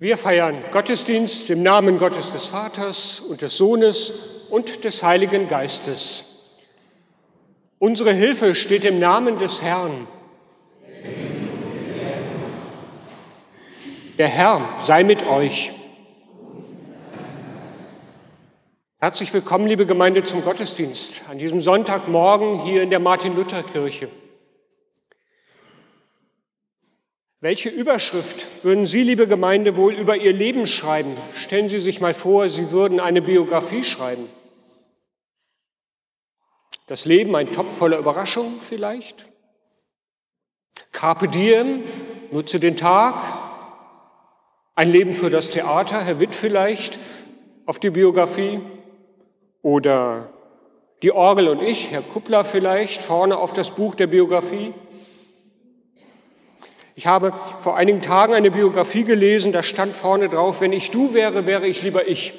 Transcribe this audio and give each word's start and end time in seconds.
Wir 0.00 0.16
feiern 0.16 0.62
Gottesdienst 0.70 1.50
im 1.50 1.64
Namen 1.64 1.98
Gottes 1.98 2.30
des 2.30 2.46
Vaters 2.46 3.18
und 3.18 3.42
des 3.42 3.56
Sohnes 3.56 4.46
und 4.48 4.84
des 4.84 5.02
Heiligen 5.02 5.48
Geistes. 5.48 6.54
Unsere 7.80 8.12
Hilfe 8.12 8.54
steht 8.54 8.84
im 8.84 9.00
Namen 9.00 9.40
des 9.40 9.60
Herrn. 9.60 10.06
Der 14.18 14.28
Herr 14.28 14.76
sei 14.80 15.02
mit 15.02 15.26
euch. 15.26 15.72
Herzlich 19.00 19.34
willkommen, 19.34 19.66
liebe 19.66 19.84
Gemeinde, 19.84 20.22
zum 20.22 20.44
Gottesdienst 20.44 21.22
an 21.28 21.40
diesem 21.40 21.60
Sonntagmorgen 21.60 22.62
hier 22.62 22.84
in 22.84 22.90
der 22.90 23.00
Martin-Luther-Kirche. 23.00 24.08
Welche 27.40 27.68
Überschrift 27.68 28.64
würden 28.64 28.84
Sie, 28.84 29.04
liebe 29.04 29.28
Gemeinde, 29.28 29.76
wohl 29.76 29.94
über 29.94 30.16
Ihr 30.16 30.32
Leben 30.32 30.66
schreiben? 30.66 31.16
Stellen 31.36 31.68
Sie 31.68 31.78
sich 31.78 32.00
mal 32.00 32.12
vor, 32.12 32.48
Sie 32.48 32.72
würden 32.72 32.98
eine 32.98 33.22
Biografie 33.22 33.84
schreiben. 33.84 34.28
Das 36.88 37.04
Leben 37.04 37.36
ein 37.36 37.52
Topf 37.52 37.78
voller 37.78 37.98
Überraschungen 37.98 38.60
vielleicht? 38.60 39.28
Carpe 40.90 41.28
diem, 41.28 41.84
nutze 42.32 42.58
den 42.58 42.76
Tag. 42.76 43.14
Ein 44.74 44.90
Leben 44.90 45.14
für 45.14 45.30
das 45.30 45.52
Theater, 45.52 46.02
Herr 46.02 46.18
Witt 46.18 46.34
vielleicht, 46.34 46.98
auf 47.66 47.78
die 47.78 47.90
Biografie. 47.90 48.60
Oder 49.62 50.32
die 51.02 51.12
Orgel 51.12 51.46
und 51.46 51.62
ich, 51.62 51.92
Herr 51.92 52.02
Kuppler 52.02 52.44
vielleicht, 52.44 53.04
vorne 53.04 53.36
auf 53.36 53.52
das 53.52 53.70
Buch 53.70 53.94
der 53.94 54.08
Biografie. 54.08 54.74
Ich 56.98 57.06
habe 57.06 57.32
vor 57.60 57.76
einigen 57.76 58.02
Tagen 58.02 58.34
eine 58.34 58.50
Biografie 58.50 59.04
gelesen, 59.04 59.52
da 59.52 59.62
stand 59.62 59.94
vorne 59.94 60.28
drauf, 60.28 60.60
wenn 60.60 60.72
ich 60.72 60.90
du 60.90 61.14
wäre, 61.14 61.46
wäre 61.46 61.68
ich 61.68 61.80
lieber 61.84 62.08
ich. 62.08 62.34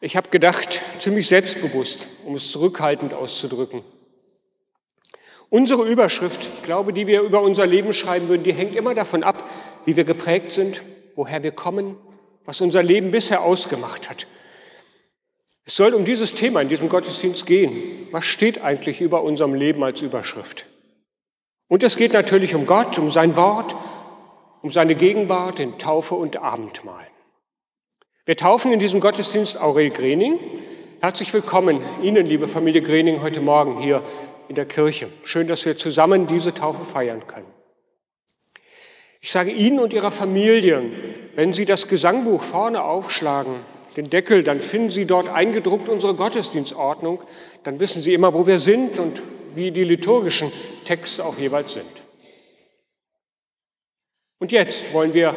Ich 0.00 0.16
habe 0.16 0.30
gedacht, 0.30 0.80
ziemlich 0.98 1.28
selbstbewusst, 1.28 2.08
um 2.24 2.34
es 2.34 2.50
zurückhaltend 2.50 3.12
auszudrücken. 3.12 3.82
Unsere 5.50 5.86
Überschrift, 5.86 6.48
ich 6.56 6.62
glaube, 6.62 6.94
die 6.94 7.06
wir 7.06 7.20
über 7.20 7.42
unser 7.42 7.66
Leben 7.66 7.92
schreiben 7.92 8.30
würden, 8.30 8.44
die 8.44 8.54
hängt 8.54 8.76
immer 8.76 8.94
davon 8.94 9.24
ab, 9.24 9.46
wie 9.84 9.96
wir 9.96 10.04
geprägt 10.04 10.52
sind, 10.52 10.82
woher 11.14 11.42
wir 11.42 11.52
kommen, 11.52 11.98
was 12.46 12.62
unser 12.62 12.82
Leben 12.82 13.10
bisher 13.10 13.42
ausgemacht 13.42 14.08
hat. 14.08 14.26
Es 15.66 15.76
soll 15.76 15.92
um 15.92 16.06
dieses 16.06 16.34
Thema 16.34 16.62
in 16.62 16.70
diesem 16.70 16.88
Gottesdienst 16.88 17.44
gehen. 17.44 17.76
Was 18.10 18.24
steht 18.24 18.62
eigentlich 18.62 19.02
über 19.02 19.22
unserem 19.22 19.52
Leben 19.52 19.84
als 19.84 20.00
Überschrift? 20.00 20.64
Und 21.72 21.82
es 21.82 21.96
geht 21.96 22.12
natürlich 22.12 22.54
um 22.54 22.66
Gott, 22.66 22.98
um 22.98 23.08
sein 23.08 23.34
Wort, 23.34 23.74
um 24.60 24.70
seine 24.70 24.94
Gegenwart 24.94 25.58
in 25.58 25.78
Taufe 25.78 26.14
und 26.14 26.36
Abendmahl. 26.36 27.06
Wir 28.26 28.36
taufen 28.36 28.72
in 28.72 28.78
diesem 28.78 29.00
Gottesdienst 29.00 29.58
Aurel 29.58 29.88
Grening. 29.88 30.38
Herzlich 31.00 31.32
willkommen 31.32 31.80
Ihnen, 32.02 32.26
liebe 32.26 32.46
Familie 32.46 32.82
Grening, 32.82 33.22
heute 33.22 33.40
Morgen 33.40 33.80
hier 33.80 34.02
in 34.50 34.54
der 34.54 34.66
Kirche. 34.66 35.08
Schön, 35.24 35.46
dass 35.46 35.64
wir 35.64 35.74
zusammen 35.74 36.26
diese 36.26 36.52
Taufe 36.52 36.84
feiern 36.84 37.26
können. 37.26 37.48
Ich 39.22 39.32
sage 39.32 39.50
Ihnen 39.50 39.80
und 39.80 39.94
Ihrer 39.94 40.10
Familie, 40.10 40.82
wenn 41.36 41.54
Sie 41.54 41.64
das 41.64 41.88
Gesangbuch 41.88 42.42
vorne 42.42 42.84
aufschlagen, 42.84 43.54
den 43.96 44.10
Deckel, 44.10 44.42
dann 44.42 44.60
finden 44.60 44.90
Sie 44.90 45.06
dort 45.06 45.30
eingedruckt 45.30 45.88
unsere 45.88 46.12
Gottesdienstordnung. 46.12 47.22
Dann 47.62 47.80
wissen 47.80 48.02
Sie 48.02 48.12
immer, 48.12 48.34
wo 48.34 48.46
wir 48.46 48.58
sind 48.58 48.98
und 48.98 49.22
wie 49.56 49.70
die 49.70 49.84
liturgischen 49.84 50.52
Texte 50.84 51.24
auch 51.24 51.38
jeweils 51.38 51.74
sind. 51.74 51.86
Und 54.38 54.52
jetzt 54.52 54.92
wollen 54.92 55.14
wir 55.14 55.34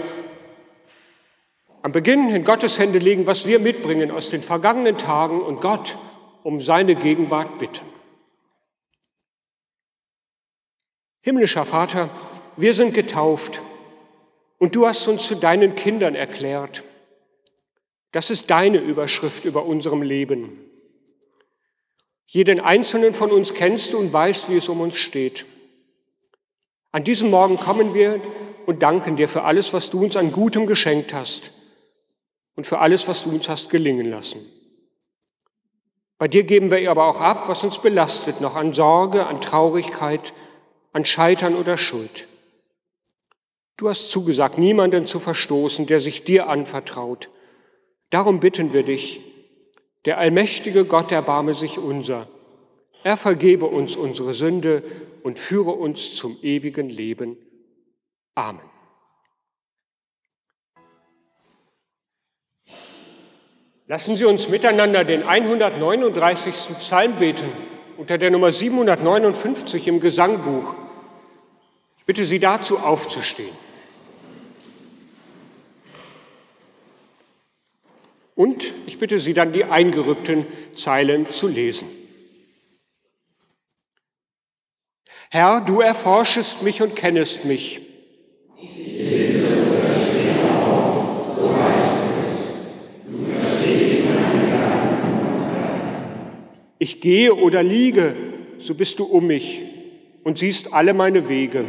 am 1.83 1.91
Beginn 1.91 2.29
in 2.29 2.43
Gottes 2.43 2.79
Hände 2.79 2.97
legen, 2.97 3.27
was 3.27 3.45
wir 3.45 3.59
mitbringen 3.59 4.09
aus 4.09 4.31
den 4.31 4.41
vergangenen 4.41 4.97
Tagen 4.97 5.41
und 5.41 5.61
Gott 5.61 5.97
um 6.41 6.61
seine 6.61 6.95
Gegenwart 6.95 7.59
bitten. 7.59 7.85
Himmlischer 11.21 11.65
Vater, 11.65 12.09
wir 12.57 12.73
sind 12.73 12.93
getauft 12.93 13.61
und 14.57 14.75
du 14.75 14.87
hast 14.87 15.07
uns 15.07 15.27
zu 15.27 15.35
deinen 15.35 15.75
Kindern 15.75 16.15
erklärt. 16.15 16.83
Das 18.11 18.29
ist 18.29 18.49
deine 18.49 18.77
Überschrift 18.77 19.45
über 19.45 19.65
unserem 19.65 20.01
Leben. 20.01 20.64
Jeden 22.27 22.59
einzelnen 22.59 23.13
von 23.13 23.31
uns 23.31 23.53
kennst 23.53 23.93
du 23.93 23.99
und 23.99 24.11
weißt, 24.11 24.49
wie 24.49 24.57
es 24.57 24.69
um 24.69 24.81
uns 24.81 24.97
steht. 24.97 25.45
An 26.91 27.03
diesem 27.03 27.29
Morgen 27.29 27.57
kommen 27.57 27.93
wir 27.93 28.21
und 28.65 28.81
danken 28.81 29.15
dir 29.15 29.27
für 29.27 29.43
alles, 29.43 29.73
was 29.73 29.89
du 29.89 30.03
uns 30.03 30.15
an 30.15 30.31
Gutem 30.31 30.65
geschenkt 30.65 31.13
hast 31.13 31.51
und 32.55 32.65
für 32.65 32.79
alles, 32.79 33.07
was 33.07 33.23
du 33.23 33.29
uns 33.29 33.49
hast 33.49 33.69
gelingen 33.69 34.09
lassen. 34.09 34.39
Bei 36.17 36.27
dir 36.27 36.43
geben 36.43 36.71
wir 36.71 36.89
aber 36.89 37.05
auch 37.05 37.19
ab, 37.19 37.49
was 37.49 37.63
uns 37.63 37.79
belastet, 37.79 38.39
noch 38.39 38.55
an 38.55 38.73
Sorge, 38.73 39.27
an 39.27 39.41
Traurigkeit, 39.41 40.33
an 40.93 41.03
Scheitern 41.03 41.55
oder 41.55 41.77
Schuld. 41.77 42.27
Du 43.75 43.89
hast 43.89 44.09
zugesagt, 44.09 44.57
niemanden 44.57 45.05
zu 45.05 45.19
verstoßen, 45.19 45.85
der 45.87 45.99
sich 45.99 46.23
dir 46.23 46.47
anvertraut. 46.47 47.29
Darum 48.09 48.39
bitten 48.39 48.71
wir 48.71 48.83
dich, 48.83 49.19
der 50.05 50.17
allmächtige 50.19 50.85
Gott 50.85 51.11
erbarme 51.11 51.53
sich 51.53 51.77
unser. 51.77 52.27
Er 53.03 53.17
vergebe 53.17 53.65
uns 53.65 53.95
unsere 53.95 54.33
Sünde 54.33 54.83
und 55.23 55.39
führe 55.39 55.71
uns 55.71 56.15
zum 56.15 56.37
ewigen 56.41 56.89
Leben. 56.89 57.37
Amen. 58.35 58.61
Lassen 63.87 64.15
Sie 64.15 64.25
uns 64.25 64.49
miteinander 64.49 65.03
den 65.03 65.23
139. 65.23 66.53
Psalm 66.79 67.13
beten 67.17 67.51
unter 67.97 68.17
der 68.17 68.31
Nummer 68.31 68.51
759 68.51 69.87
im 69.87 69.99
Gesangbuch. 69.99 70.75
Ich 71.99 72.05
bitte 72.05 72.25
Sie 72.25 72.39
dazu 72.39 72.79
aufzustehen. 72.79 73.55
Und 78.35 78.73
ich 78.85 78.99
bitte 78.99 79.19
Sie 79.19 79.33
dann, 79.33 79.53
die 79.53 79.63
eingerückten 79.63 80.45
Zeilen 80.73 81.29
zu 81.29 81.47
lesen. 81.47 81.87
Herr, 85.29 85.61
du 85.61 85.79
erforschest 85.79 86.61
mich 86.61 86.81
und 86.81 86.95
kennest 86.95 87.45
mich. 87.45 87.81
Ich 96.77 97.01
gehe 97.01 97.33
oder 97.33 97.63
liege, 97.63 98.15
so 98.57 98.75
bist 98.75 98.99
du 98.99 99.05
um 99.05 99.27
mich 99.27 99.61
und 100.23 100.37
siehst 100.37 100.73
alle 100.73 100.93
meine 100.93 101.29
Wege. 101.29 101.65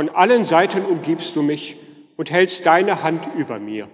Von 0.00 0.08
allen 0.08 0.46
Seiten 0.46 0.86
umgibst 0.86 1.36
du 1.36 1.42
mich 1.42 1.76
und 2.16 2.30
hältst 2.30 2.64
deine 2.64 3.02
Hand 3.02 3.28
über 3.36 3.58
mir. 3.58 3.86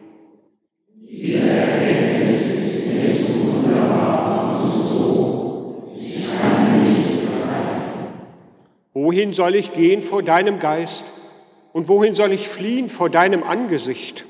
Wohin 8.94 9.32
soll 9.32 9.56
ich 9.56 9.72
gehen 9.72 10.00
vor 10.00 10.22
deinem 10.22 10.60
Geist 10.60 11.06
und 11.72 11.88
wohin 11.88 12.14
soll 12.14 12.30
ich 12.30 12.46
fliehen 12.46 12.88
vor 12.88 13.10
deinem 13.10 13.42
Angesicht? 13.42 14.26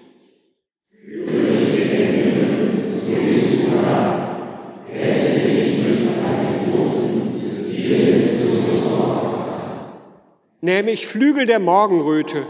Nähme 10.67 10.91
ich 10.91 11.07
Flügel 11.07 11.47
der 11.47 11.61
Morgenröte 11.61 12.45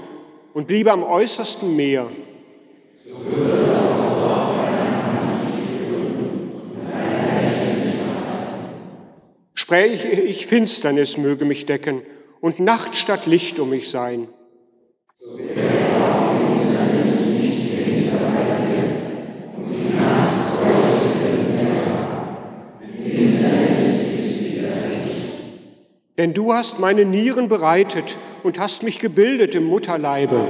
und 0.55 0.67
bliebe 0.67 0.91
am 0.91 1.03
äußersten 1.03 1.77
Meer. 1.77 2.09
Spräche 9.53 10.09
ich 10.09 10.47
Finsternis 10.47 11.19
möge 11.19 11.45
mich 11.45 11.67
decken 11.67 12.01
und 12.41 12.59
Nacht 12.59 12.97
statt 12.97 13.27
Licht 13.27 13.59
um 13.59 13.69
mich 13.69 13.91
sein. 13.91 14.29
Denn 26.19 26.33
du 26.33 26.55
hast 26.55 26.81
meine 26.81 27.05
Nieren 27.05 27.49
bereitet 27.49 28.17
und 28.43 28.59
hast 28.59 28.83
mich 28.83 29.01
gebildet 29.01 29.55
im 29.55 29.65
Mutterleibe. 29.65 30.49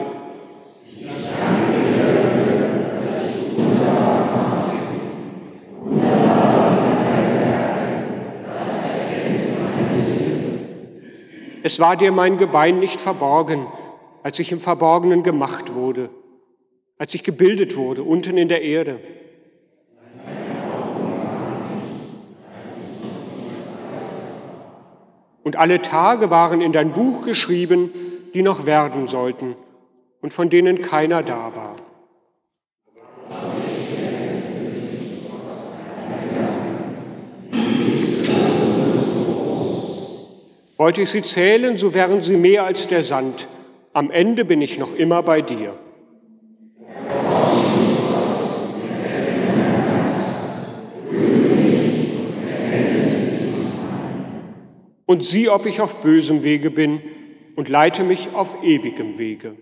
Es 11.64 11.80
war 11.80 11.96
dir 11.96 12.12
mein 12.12 12.38
Gebein 12.38 12.78
nicht 12.78 13.00
verborgen, 13.00 13.66
als 14.22 14.38
ich 14.38 14.52
im 14.52 14.60
Verborgenen 14.60 15.24
gemacht 15.24 15.74
wurde, 15.74 16.10
als 16.96 17.12
ich 17.14 17.24
gebildet 17.24 17.76
wurde 17.76 18.04
unten 18.04 18.36
in 18.36 18.46
der 18.48 18.62
Erde. 18.62 19.00
Und 25.46 25.54
alle 25.54 25.80
Tage 25.80 26.28
waren 26.28 26.60
in 26.60 26.72
dein 26.72 26.92
Buch 26.92 27.24
geschrieben, 27.24 27.92
die 28.34 28.42
noch 28.42 28.66
werden 28.66 29.06
sollten 29.06 29.54
und 30.20 30.32
von 30.32 30.50
denen 30.50 30.80
keiner 30.80 31.22
da 31.22 31.52
war. 31.54 31.76
Wollte 40.76 41.02
ich 41.02 41.10
sie 41.10 41.22
zählen, 41.22 41.76
so 41.76 41.94
wären 41.94 42.20
sie 42.22 42.36
mehr 42.36 42.64
als 42.64 42.88
der 42.88 43.04
Sand. 43.04 43.46
Am 43.92 44.10
Ende 44.10 44.44
bin 44.44 44.60
ich 44.60 44.78
noch 44.78 44.96
immer 44.96 45.22
bei 45.22 45.42
dir. 45.42 45.78
Und 55.06 55.24
sieh, 55.24 55.48
ob 55.48 55.66
ich 55.66 55.80
auf 55.80 56.02
bösem 56.02 56.42
Wege 56.42 56.70
bin 56.70 57.00
und 57.54 57.68
leite 57.68 58.02
mich 58.02 58.34
auf 58.34 58.62
ewigem 58.62 59.18
Wege. 59.18 59.56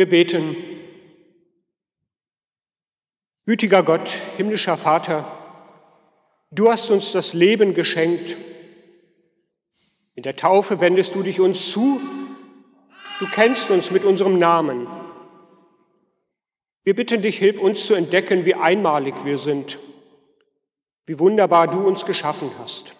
Wir 0.00 0.08
beten. 0.08 0.56
Gütiger 3.44 3.82
Gott, 3.82 4.08
himmlischer 4.38 4.78
Vater, 4.78 5.30
du 6.50 6.70
hast 6.70 6.88
uns 6.90 7.12
das 7.12 7.34
Leben 7.34 7.74
geschenkt. 7.74 8.38
In 10.14 10.22
der 10.22 10.36
Taufe 10.36 10.80
wendest 10.80 11.16
du 11.16 11.22
dich 11.22 11.38
uns 11.38 11.70
zu. 11.70 12.00
Du 13.18 13.26
kennst 13.26 13.70
uns 13.70 13.90
mit 13.90 14.06
unserem 14.06 14.38
Namen. 14.38 14.86
Wir 16.82 16.94
bitten 16.94 17.20
dich, 17.20 17.36
hilf 17.36 17.60
uns 17.60 17.84
zu 17.84 17.92
entdecken, 17.92 18.46
wie 18.46 18.54
einmalig 18.54 19.26
wir 19.26 19.36
sind, 19.36 19.78
wie 21.04 21.18
wunderbar 21.18 21.68
du 21.68 21.86
uns 21.86 22.06
geschaffen 22.06 22.50
hast. 22.58 22.94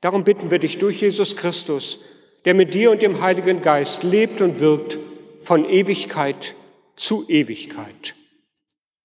Darum 0.00 0.24
bitten 0.24 0.50
wir 0.50 0.58
dich 0.58 0.78
durch 0.78 1.00
Jesus 1.00 1.36
Christus, 1.36 2.00
der 2.44 2.54
mit 2.54 2.74
dir 2.74 2.90
und 2.90 3.02
dem 3.02 3.20
Heiligen 3.20 3.60
Geist 3.60 4.02
lebt 4.02 4.40
und 4.40 4.58
wirkt 4.58 4.98
von 5.40 5.68
Ewigkeit 5.68 6.54
zu 6.96 7.28
Ewigkeit. 7.28 8.14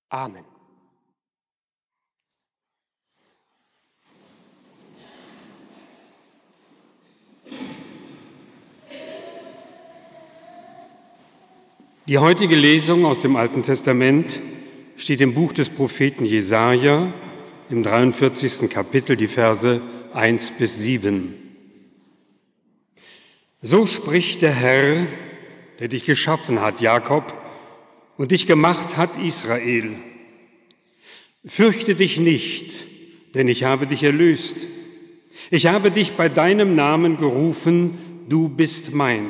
Amen. 0.09 0.43
Die 12.07 12.19
heutige 12.19 12.55
Lesung 12.55 13.03
aus 13.03 13.21
dem 13.21 13.35
Alten 13.35 13.63
Testament 13.63 14.39
steht 14.95 15.21
im 15.21 15.33
Buch 15.33 15.53
des 15.53 15.69
Propheten 15.69 16.23
Jesaja 16.23 17.11
im 17.71 17.81
43. 17.81 18.69
Kapitel, 18.69 19.15
die 19.15 19.25
Verse 19.25 19.81
1 20.13 20.51
bis 20.51 20.77
7. 20.77 21.33
So 23.61 23.87
spricht 23.87 24.43
der 24.43 24.51
Herr, 24.51 25.07
der 25.79 25.87
dich 25.87 26.05
geschaffen 26.05 26.61
hat, 26.61 26.81
Jakob, 26.81 27.33
und 28.17 28.31
dich 28.31 28.47
gemacht 28.47 28.97
hat, 28.97 29.17
Israel. 29.17 29.91
Fürchte 31.45 31.95
dich 31.95 32.19
nicht, 32.19 32.85
denn 33.33 33.47
ich 33.47 33.63
habe 33.63 33.87
dich 33.87 34.03
erlöst. 34.03 34.67
Ich 35.51 35.67
habe 35.67 35.91
dich 35.91 36.13
bei 36.13 36.29
deinem 36.29 36.75
Namen 36.75 37.17
gerufen, 37.17 37.97
du 38.29 38.49
bist 38.49 38.93
mein. 38.93 39.27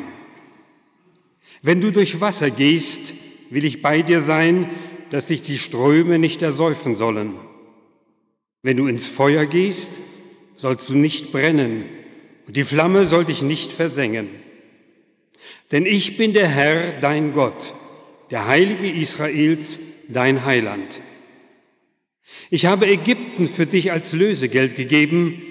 Wenn 1.61 1.81
du 1.81 1.91
durch 1.91 2.21
Wasser 2.21 2.51
gehst, 2.51 3.13
will 3.49 3.65
ich 3.65 3.81
bei 3.81 4.01
dir 4.01 4.21
sein, 4.21 4.69
dass 5.09 5.27
dich 5.27 5.41
die 5.41 5.57
Ströme 5.57 6.19
nicht 6.19 6.41
ersäufen 6.41 6.95
sollen. 6.95 7.33
Wenn 8.61 8.77
du 8.77 8.87
ins 8.87 9.07
Feuer 9.07 9.45
gehst, 9.45 9.99
sollst 10.55 10.89
du 10.89 10.95
nicht 10.95 11.31
brennen, 11.31 11.85
und 12.47 12.55
die 12.55 12.63
Flamme 12.63 13.05
soll 13.05 13.25
dich 13.25 13.41
nicht 13.41 13.71
versengen. 13.71 14.29
Denn 15.71 15.85
ich 15.85 16.17
bin 16.17 16.33
der 16.33 16.47
Herr, 16.47 16.99
dein 16.99 17.33
Gott, 17.33 17.73
der 18.31 18.47
Heilige 18.47 18.89
Israels, 18.89 19.79
dein 20.07 20.45
Heiland. 20.45 21.01
Ich 22.49 22.65
habe 22.65 22.87
Ägypten 22.87 23.47
für 23.47 23.65
dich 23.65 23.91
als 23.91 24.13
Lösegeld 24.13 24.75
gegeben, 24.75 25.41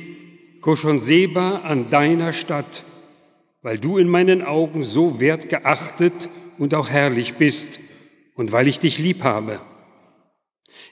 Koschon 0.61 0.99
Seba 0.99 1.59
an 1.59 1.91
deiner 1.91 2.33
Stadt, 2.33 2.85
weil 3.63 3.79
du 3.79 3.99
in 3.99 4.09
meinen 4.09 4.43
Augen 4.43 4.83
so 4.83 5.21
wertgeachtet 5.21 6.29
und 6.59 6.75
auch 6.75 6.91
herrlich 6.91 7.35
bist 7.35 7.81
und 8.35 8.53
weil 8.53 8.69
ich 8.69 8.79
dich 8.79 8.99
lieb 8.99 9.23
habe. 9.25 9.61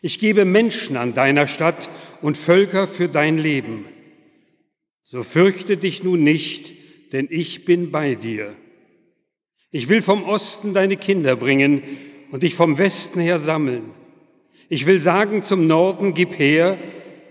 Ich 0.00 0.18
gebe 0.18 0.44
Menschen 0.44 0.96
an 0.96 1.14
deiner 1.14 1.46
Stadt 1.46 1.88
und 2.20 2.36
Völker 2.36 2.86
für 2.86 3.08
dein 3.08 3.38
Leben. 3.38 3.86
So 5.02 5.22
fürchte 5.22 5.76
dich 5.76 6.02
nun 6.02 6.22
nicht, 6.22 6.74
denn 7.12 7.28
ich 7.30 7.64
bin 7.64 7.90
bei 7.90 8.14
dir. 8.14 8.56
Ich 9.72 9.88
will 9.88 10.02
vom 10.02 10.24
Osten 10.24 10.74
deine 10.74 10.98
Kinder 10.98 11.34
bringen 11.34 11.82
und 12.30 12.42
dich 12.42 12.54
vom 12.54 12.76
Westen 12.76 13.20
her 13.20 13.38
sammeln. 13.38 13.90
Ich 14.68 14.86
will 14.86 14.98
sagen 14.98 15.42
zum 15.42 15.66
Norden, 15.66 16.14
gib 16.14 16.38
her, 16.38 16.78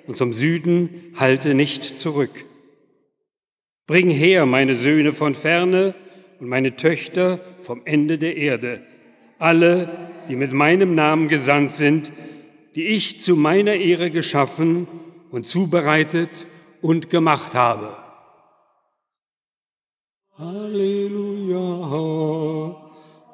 und 0.07 0.17
zum 0.17 0.33
Süden 0.33 1.13
halte 1.15 1.53
nicht 1.53 1.85
zurück. 1.85 2.45
Bring 3.85 4.09
her 4.09 4.45
meine 4.45 4.75
Söhne 4.75 5.13
von 5.13 5.35
ferne 5.35 5.95
und 6.39 6.49
meine 6.49 6.75
Töchter 6.75 7.39
vom 7.61 7.83
Ende 7.85 8.17
der 8.17 8.35
Erde, 8.35 8.81
alle, 9.37 9.89
die 10.27 10.35
mit 10.35 10.51
meinem 10.51 10.95
Namen 10.95 11.27
gesandt 11.27 11.71
sind, 11.71 12.11
die 12.75 12.85
ich 12.85 13.21
zu 13.21 13.35
meiner 13.35 13.75
Ehre 13.75 14.11
geschaffen 14.11 14.87
und 15.29 15.45
zubereitet 15.45 16.47
und 16.81 17.09
gemacht 17.09 17.53
habe. 17.53 17.95
Hallelujah. 20.41 21.59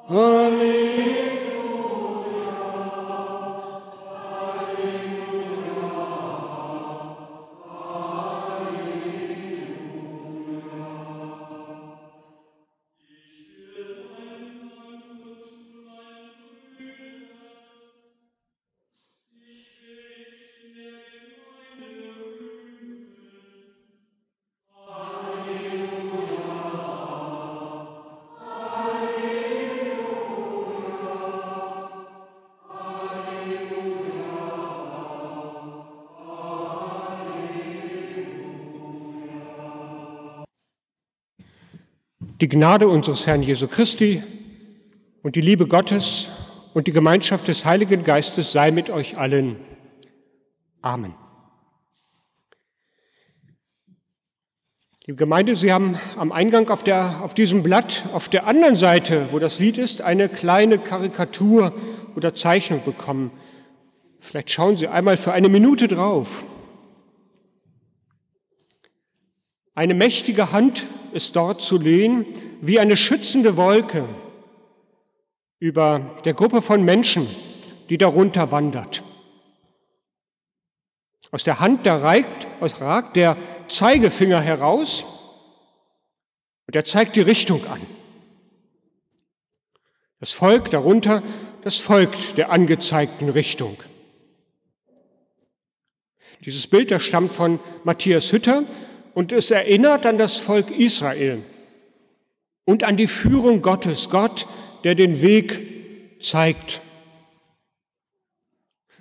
Hallelujah. 0.08 1.27
Die 42.48 42.56
Gnade 42.56 42.88
unseres 42.88 43.26
Herrn 43.26 43.42
Jesu 43.42 43.68
Christi 43.68 44.22
und 45.22 45.36
die 45.36 45.42
Liebe 45.42 45.66
Gottes 45.66 46.30
und 46.72 46.86
die 46.86 46.92
Gemeinschaft 46.92 47.46
des 47.46 47.66
Heiligen 47.66 48.04
Geistes 48.04 48.52
sei 48.52 48.70
mit 48.70 48.88
euch 48.88 49.18
allen. 49.18 49.56
Amen. 50.80 51.12
Liebe 55.04 55.18
Gemeinde, 55.18 55.56
Sie 55.56 55.74
haben 55.74 55.98
am 56.16 56.32
Eingang 56.32 56.70
auf, 56.70 56.82
der, 56.82 57.22
auf 57.22 57.34
diesem 57.34 57.62
Blatt 57.62 58.04
auf 58.14 58.30
der 58.30 58.46
anderen 58.46 58.76
Seite, 58.76 59.28
wo 59.30 59.38
das 59.38 59.58
Lied 59.58 59.76
ist, 59.76 60.00
eine 60.00 60.30
kleine 60.30 60.78
Karikatur 60.78 61.74
oder 62.16 62.34
Zeichnung 62.34 62.82
bekommen. 62.82 63.30
Vielleicht 64.20 64.50
schauen 64.50 64.78
Sie 64.78 64.88
einmal 64.88 65.18
für 65.18 65.32
eine 65.34 65.50
Minute 65.50 65.86
drauf. 65.86 66.44
Eine 69.74 69.92
mächtige 69.92 70.50
Hand 70.50 70.86
ist 71.18 71.34
dort 71.34 71.60
zu 71.60 71.78
lehnen, 71.78 72.26
wie 72.60 72.78
eine 72.78 72.96
schützende 72.96 73.56
Wolke 73.56 74.08
über 75.58 76.16
der 76.24 76.32
Gruppe 76.32 76.62
von 76.62 76.84
Menschen, 76.84 77.28
die 77.88 77.98
darunter 77.98 78.52
wandert. 78.52 79.02
Aus 81.32 81.42
der 81.42 81.58
Hand 81.58 81.86
da 81.86 81.96
ragt, 81.96 82.46
ragt 82.80 83.16
der 83.16 83.36
Zeigefinger 83.68 84.40
heraus 84.40 85.04
und 86.68 86.76
er 86.76 86.84
zeigt 86.84 87.16
die 87.16 87.20
Richtung 87.20 87.66
an. 87.66 87.80
Das 90.20 90.30
Volk 90.30 90.70
darunter, 90.70 91.24
das 91.62 91.78
folgt 91.78 92.38
der 92.38 92.50
angezeigten 92.50 93.28
Richtung. 93.28 93.76
Dieses 96.44 96.68
Bild, 96.68 96.92
das 96.92 97.02
stammt 97.02 97.32
von 97.32 97.58
Matthias 97.82 98.30
Hütter 98.30 98.62
und 99.18 99.32
es 99.32 99.50
erinnert 99.50 100.06
an 100.06 100.16
das 100.16 100.36
Volk 100.36 100.70
Israel 100.70 101.42
und 102.64 102.84
an 102.84 102.96
die 102.96 103.08
Führung 103.08 103.62
Gottes, 103.62 104.10
Gott, 104.10 104.46
der 104.84 104.94
den 104.94 105.20
Weg 105.22 106.22
zeigt. 106.22 106.82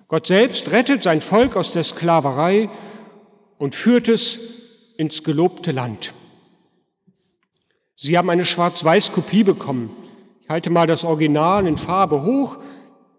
Gott 0.07 0.25
selbst 0.25 0.71
rettet 0.71 1.03
sein 1.03 1.21
Volk 1.21 1.55
aus 1.55 1.71
der 1.71 1.83
Sklaverei 1.83 2.67
und 3.59 3.75
führt 3.75 4.07
es 4.07 4.39
ins 4.97 5.23
gelobte 5.23 5.71
Land. 5.71 6.15
Sie 7.95 8.17
haben 8.17 8.31
eine 8.31 8.45
Schwarz-Weiß-Kopie 8.45 9.43
bekommen. 9.43 9.95
Ich 10.41 10.49
halte 10.49 10.71
mal 10.71 10.87
das 10.87 11.03
Original 11.03 11.67
in 11.67 11.77
Farbe 11.77 12.23
hoch, 12.23 12.57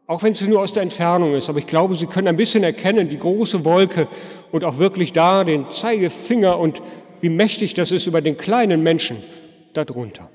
auch 0.09 0.23
wenn 0.23 0.33
es 0.33 0.41
nur 0.41 0.63
aus 0.63 0.73
der 0.73 0.83
Entfernung 0.83 1.35
ist. 1.35 1.49
Aber 1.49 1.59
ich 1.59 1.67
glaube, 1.67 1.95
Sie 1.95 2.07
können 2.07 2.29
ein 2.29 2.37
bisschen 2.37 2.65
erkennen, 2.65 3.09
die 3.09 3.19
große 3.19 3.65
Wolke 3.65 4.09
und 4.51 4.65
auch 4.65 4.79
wirklich 4.79 5.13
da 5.13 5.45
den 5.45 5.71
Zeigefinger 5.71 6.59
und 6.59 6.83
wie 7.21 7.29
mächtig 7.29 7.75
das 7.75 7.93
ist 7.93 8.07
über 8.07 8.23
den 8.23 8.39
kleinen 8.39 8.83
Menschen 8.83 9.23
darunter. 9.75 10.31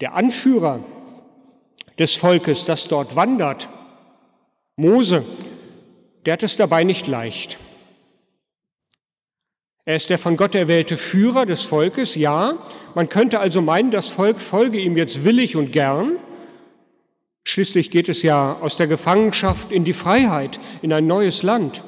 Der 0.00 0.14
Anführer 0.14 0.80
des 1.98 2.14
Volkes, 2.14 2.64
das 2.64 2.88
dort 2.88 3.14
wandert, 3.14 3.68
Mose, 4.76 5.24
der 6.24 6.34
hat 6.34 6.42
es 6.42 6.56
dabei 6.56 6.84
nicht 6.84 7.06
leicht. 7.06 7.58
Er 9.88 9.94
ist 9.94 10.10
der 10.10 10.18
von 10.18 10.36
Gott 10.36 10.56
erwählte 10.56 10.96
Führer 10.96 11.46
des 11.46 11.62
Volkes, 11.62 12.16
ja. 12.16 12.58
Man 12.96 13.08
könnte 13.08 13.38
also 13.38 13.62
meinen, 13.62 13.92
das 13.92 14.08
Volk 14.08 14.40
folge 14.40 14.80
ihm 14.80 14.96
jetzt 14.96 15.24
willig 15.24 15.54
und 15.54 15.70
gern. 15.70 16.18
Schließlich 17.44 17.92
geht 17.92 18.08
es 18.08 18.24
ja 18.24 18.58
aus 18.60 18.76
der 18.76 18.88
Gefangenschaft 18.88 19.70
in 19.70 19.84
die 19.84 19.92
Freiheit, 19.92 20.58
in 20.82 20.92
ein 20.92 21.06
neues 21.06 21.44
Land. 21.44 21.84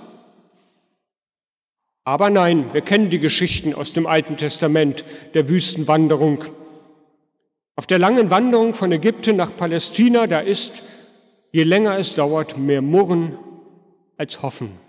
Aber 2.04 2.30
nein, 2.30 2.72
wir 2.72 2.82
kennen 2.82 3.10
die 3.10 3.18
Geschichten 3.18 3.74
aus 3.74 3.92
dem 3.94 4.06
Alten 4.06 4.36
Testament 4.36 5.04
der 5.34 5.48
Wüstenwanderung. 5.48 6.44
Auf 7.74 7.88
der 7.88 7.98
langen 7.98 8.30
Wanderung 8.30 8.74
von 8.74 8.92
Ägypten 8.92 9.34
nach 9.34 9.56
Palästina, 9.56 10.28
da 10.28 10.38
ist, 10.38 10.84
je 11.50 11.64
länger 11.64 11.98
es 11.98 12.14
dauert, 12.14 12.56
mehr 12.58 12.80
Murren 12.80 13.36
als 14.16 14.40
Hoffen. 14.40 14.87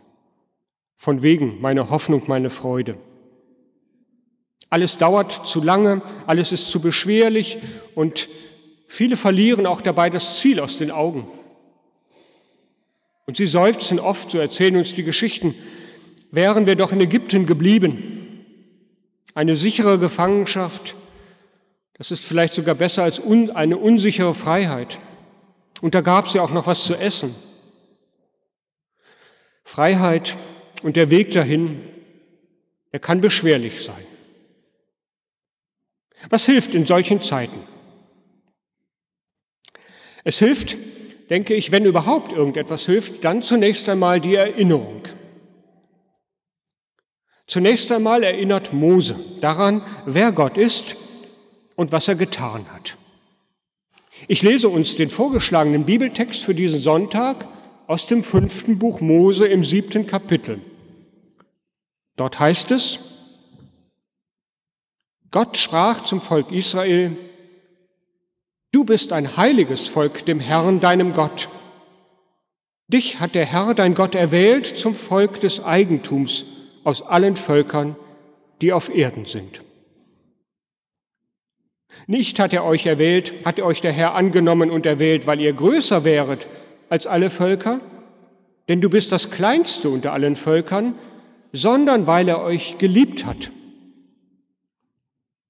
Von 1.01 1.23
wegen 1.23 1.61
meine 1.61 1.89
Hoffnung, 1.89 2.23
meine 2.27 2.49
Freude. 2.49 2.97
Alles 4.69 4.97
dauert 4.97 5.47
zu 5.47 5.63
lange, 5.63 6.01
alles 6.27 6.51
ist 6.51 6.69
zu 6.69 6.81
beschwerlich 6.81 7.57
und 7.95 8.27
viele 8.85 9.15
verlieren 9.15 9.65
auch 9.65 9.81
dabei 9.81 10.09
das 10.09 10.39
Ziel 10.41 10.59
aus 10.59 10.77
den 10.77 10.91
Augen. 10.91 11.25
Und 13.25 13.37
sie 13.37 13.45
seufzen 13.45 13.97
oft, 13.97 14.29
so 14.29 14.39
erzählen 14.39 14.75
uns 14.75 14.93
die 14.93 15.03
Geschichten, 15.03 15.55
wären 16.31 16.65
wir 16.65 16.75
doch 16.75 16.91
in 16.91 16.99
Ägypten 16.99 17.45
geblieben. 17.45 18.43
Eine 19.33 19.55
sichere 19.55 19.99
Gefangenschaft, 19.99 20.95
das 21.93 22.11
ist 22.11 22.25
vielleicht 22.25 22.53
sogar 22.53 22.75
besser 22.75 23.03
als 23.03 23.21
eine 23.21 23.77
unsichere 23.77 24.33
Freiheit. 24.33 24.99
Und 25.79 25.95
da 25.95 26.01
gab 26.01 26.25
es 26.25 26.33
ja 26.33 26.41
auch 26.41 26.51
noch 26.51 26.67
was 26.67 26.83
zu 26.83 26.95
essen. 26.95 27.33
Freiheit 29.63 30.35
und 30.81 30.95
der 30.95 31.09
Weg 31.09 31.31
dahin, 31.31 31.81
er 32.91 32.99
kann 32.99 33.21
beschwerlich 33.21 33.81
sein. 33.83 34.05
Was 36.29 36.45
hilft 36.45 36.73
in 36.73 36.85
solchen 36.85 37.21
Zeiten? 37.21 37.59
Es 40.23 40.39
hilft, 40.39 40.77
denke 41.29 41.53
ich, 41.53 41.71
wenn 41.71 41.85
überhaupt 41.85 42.33
irgendetwas 42.33 42.85
hilft, 42.85 43.23
dann 43.23 43.41
zunächst 43.41 43.87
einmal 43.87 44.19
die 44.19 44.35
Erinnerung. 44.35 45.03
Zunächst 47.47 47.91
einmal 47.91 48.23
erinnert 48.23 48.73
Mose 48.73 49.15
daran, 49.41 49.83
wer 50.05 50.31
Gott 50.31 50.57
ist 50.57 50.97
und 51.75 51.91
was 51.91 52.07
er 52.07 52.15
getan 52.15 52.71
hat. 52.71 52.97
Ich 54.27 54.43
lese 54.43 54.69
uns 54.69 54.97
den 54.97 55.09
vorgeschlagenen 55.09 55.85
Bibeltext 55.85 56.43
für 56.43 56.53
diesen 56.53 56.79
Sonntag 56.79 57.47
aus 57.87 58.05
dem 58.05 58.21
fünften 58.21 58.77
Buch 58.77 59.01
Mose 59.01 59.47
im 59.47 59.63
siebten 59.63 60.05
Kapitel. 60.05 60.61
Dort 62.19 62.37
heißt 62.37 62.71
es, 62.71 62.99
Gott 65.31 65.55
sprach 65.55 66.03
zum 66.03 66.19
Volk 66.19 66.51
Israel, 66.51 67.15
Du 68.73 68.83
bist 68.83 69.13
ein 69.13 69.37
heiliges 69.37 69.87
Volk 69.87 70.25
dem 70.25 70.41
Herrn, 70.41 70.81
deinem 70.81 71.13
Gott. 71.13 71.47
Dich 72.89 73.21
hat 73.21 73.35
der 73.35 73.45
Herr, 73.45 73.73
dein 73.73 73.93
Gott, 73.93 74.15
erwählt 74.15 74.65
zum 74.65 74.95
Volk 74.95 75.39
des 75.39 75.63
Eigentums 75.63 76.45
aus 76.83 77.01
allen 77.01 77.37
Völkern, 77.37 77.95
die 78.59 78.73
auf 78.73 78.93
Erden 78.93 79.23
sind. 79.23 79.63
Nicht 82.05 82.37
hat 82.37 82.51
er 82.51 82.65
euch 82.65 82.85
erwählt, 82.85 83.33
hat 83.45 83.61
euch 83.61 83.79
der 83.79 83.93
Herr 83.93 84.13
angenommen 84.13 84.71
und 84.71 84.85
erwählt, 84.85 85.25
weil 85.25 85.39
ihr 85.39 85.53
größer 85.53 86.03
wäret 86.03 86.47
als 86.89 87.07
alle 87.07 87.29
Völker, 87.29 87.79
denn 88.67 88.81
du 88.81 88.89
bist 88.89 89.13
das 89.13 89.31
Kleinste 89.31 89.87
unter 89.87 90.11
allen 90.11 90.35
Völkern, 90.35 90.95
sondern 91.51 92.07
weil 92.07 92.27
er 92.27 92.41
euch 92.41 92.77
geliebt 92.77 93.25
hat 93.25 93.51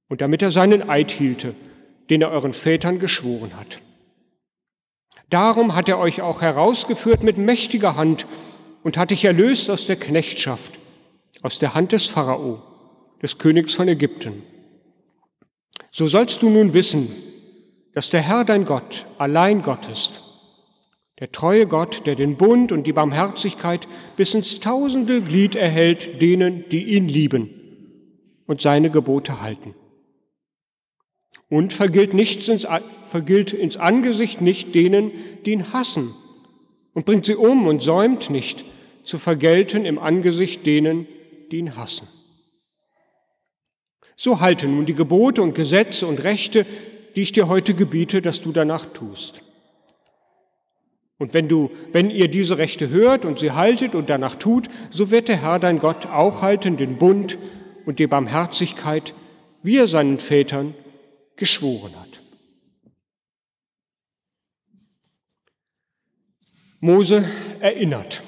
und 0.07 0.21
damit 0.21 0.41
er 0.41 0.51
seinen 0.51 0.89
Eid 0.89 1.11
hielte, 1.11 1.55
den 2.09 2.21
er 2.21 2.31
euren 2.31 2.53
Vätern 2.53 2.99
geschworen 2.99 3.55
hat. 3.55 3.81
Darum 5.29 5.75
hat 5.75 5.87
er 5.87 5.99
euch 5.99 6.21
auch 6.21 6.41
herausgeführt 6.41 7.21
mit 7.21 7.37
mächtiger 7.37 7.95
Hand 7.95 8.25
und 8.83 8.97
hat 8.97 9.11
dich 9.11 9.25
erlöst 9.25 9.69
aus 9.69 9.85
der 9.85 9.97
Knechtschaft, 9.97 10.73
aus 11.41 11.59
der 11.59 11.75
Hand 11.75 11.91
des 11.91 12.07
Pharao, 12.07 12.63
des 13.21 13.37
Königs 13.37 13.75
von 13.75 13.87
Ägypten. 13.87 14.41
So 15.91 16.07
sollst 16.07 16.41
du 16.41 16.49
nun 16.49 16.73
wissen, 16.73 17.11
dass 17.93 18.09
der 18.09 18.21
Herr 18.21 18.45
dein 18.45 18.65
Gott 18.65 19.05
allein 19.17 19.61
Gott 19.61 19.87
ist, 19.87 20.21
der 21.19 21.31
treue 21.31 21.67
Gott, 21.67 22.05
der 22.05 22.15
den 22.15 22.37
Bund 22.37 22.71
und 22.71 22.87
die 22.87 22.93
Barmherzigkeit 22.93 23.87
bis 24.15 24.33
ins 24.33 24.59
tausende 24.59 25.21
Glied 25.21 25.55
erhält 25.55 26.21
denen, 26.21 26.63
die 26.69 26.95
ihn 26.95 27.09
lieben 27.09 27.49
und 28.45 28.61
seine 28.61 28.89
Gebote 28.89 29.41
halten. 29.41 29.75
Und 31.49 31.73
vergilt, 31.73 32.13
nichts 32.13 32.47
ins, 32.47 32.65
vergilt 33.09 33.53
ins 33.53 33.77
Angesicht 33.77 34.39
nicht 34.39 34.73
denen, 34.75 35.11
die 35.45 35.51
ihn 35.51 35.73
hassen, 35.73 36.13
und 36.93 37.05
bringt 37.05 37.25
sie 37.25 37.35
um 37.35 37.67
und 37.67 37.81
säumt 37.81 38.29
nicht 38.29 38.65
zu 39.03 39.19
vergelten 39.19 39.85
im 39.85 39.99
Angesicht 39.99 40.65
denen, 40.65 41.07
die 41.51 41.57
ihn 41.57 41.75
hassen. 41.75 42.07
So 44.15 44.39
halte 44.39 44.67
nun 44.67 44.85
die 44.85 44.93
Gebote 44.93 45.41
und 45.41 45.55
Gesetze 45.55 46.07
und 46.07 46.23
Rechte, 46.23 46.65
die 47.15 47.21
ich 47.21 47.31
dir 47.31 47.47
heute 47.47 47.73
gebiete, 47.73 48.21
dass 48.21 48.41
du 48.41 48.51
danach 48.51 48.85
tust. 48.87 49.43
Und 51.19 51.33
wenn 51.33 51.49
du, 51.49 51.69
wenn 51.91 52.09
ihr 52.09 52.29
diese 52.29 52.57
Rechte 52.57 52.89
hört 52.89 53.25
und 53.25 53.39
sie 53.39 53.51
haltet 53.51 53.93
und 53.93 54.09
danach 54.09 54.37
tut, 54.37 54.69
so 54.89 55.11
wird 55.11 55.27
der 55.27 55.41
Herr 55.41 55.59
dein 55.59 55.77
Gott 55.77 56.05
auch 56.07 56.41
halten 56.41 56.77
den 56.77 56.97
Bund 56.97 57.37
und 57.85 57.99
die 57.99 58.07
Barmherzigkeit, 58.07 59.13
wie 59.61 59.77
er 59.77 59.87
seinen 59.87 60.19
Vätern 60.19 60.73
geschworen 61.35 61.93
hat. 61.99 62.21
Mose 66.79 67.29
erinnert 67.59 68.23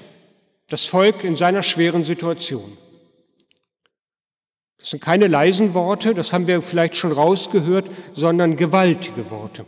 das 0.68 0.86
Volk 0.86 1.24
in 1.24 1.38
seiner 1.38 1.64
schweren 1.64 2.04
Situation. 2.04 2.78
Das 4.78 4.90
sind 4.90 5.02
keine 5.02 5.28
leisen 5.28 5.74
Worte, 5.74 6.14
das 6.14 6.34
haben 6.34 6.48
wir 6.48 6.62
vielleicht 6.62 6.96
schon 6.96 7.14
rausgehört, 7.14 7.90
sondern 8.14 8.58
gewaltige 8.58 9.30
Worte. 9.32 9.66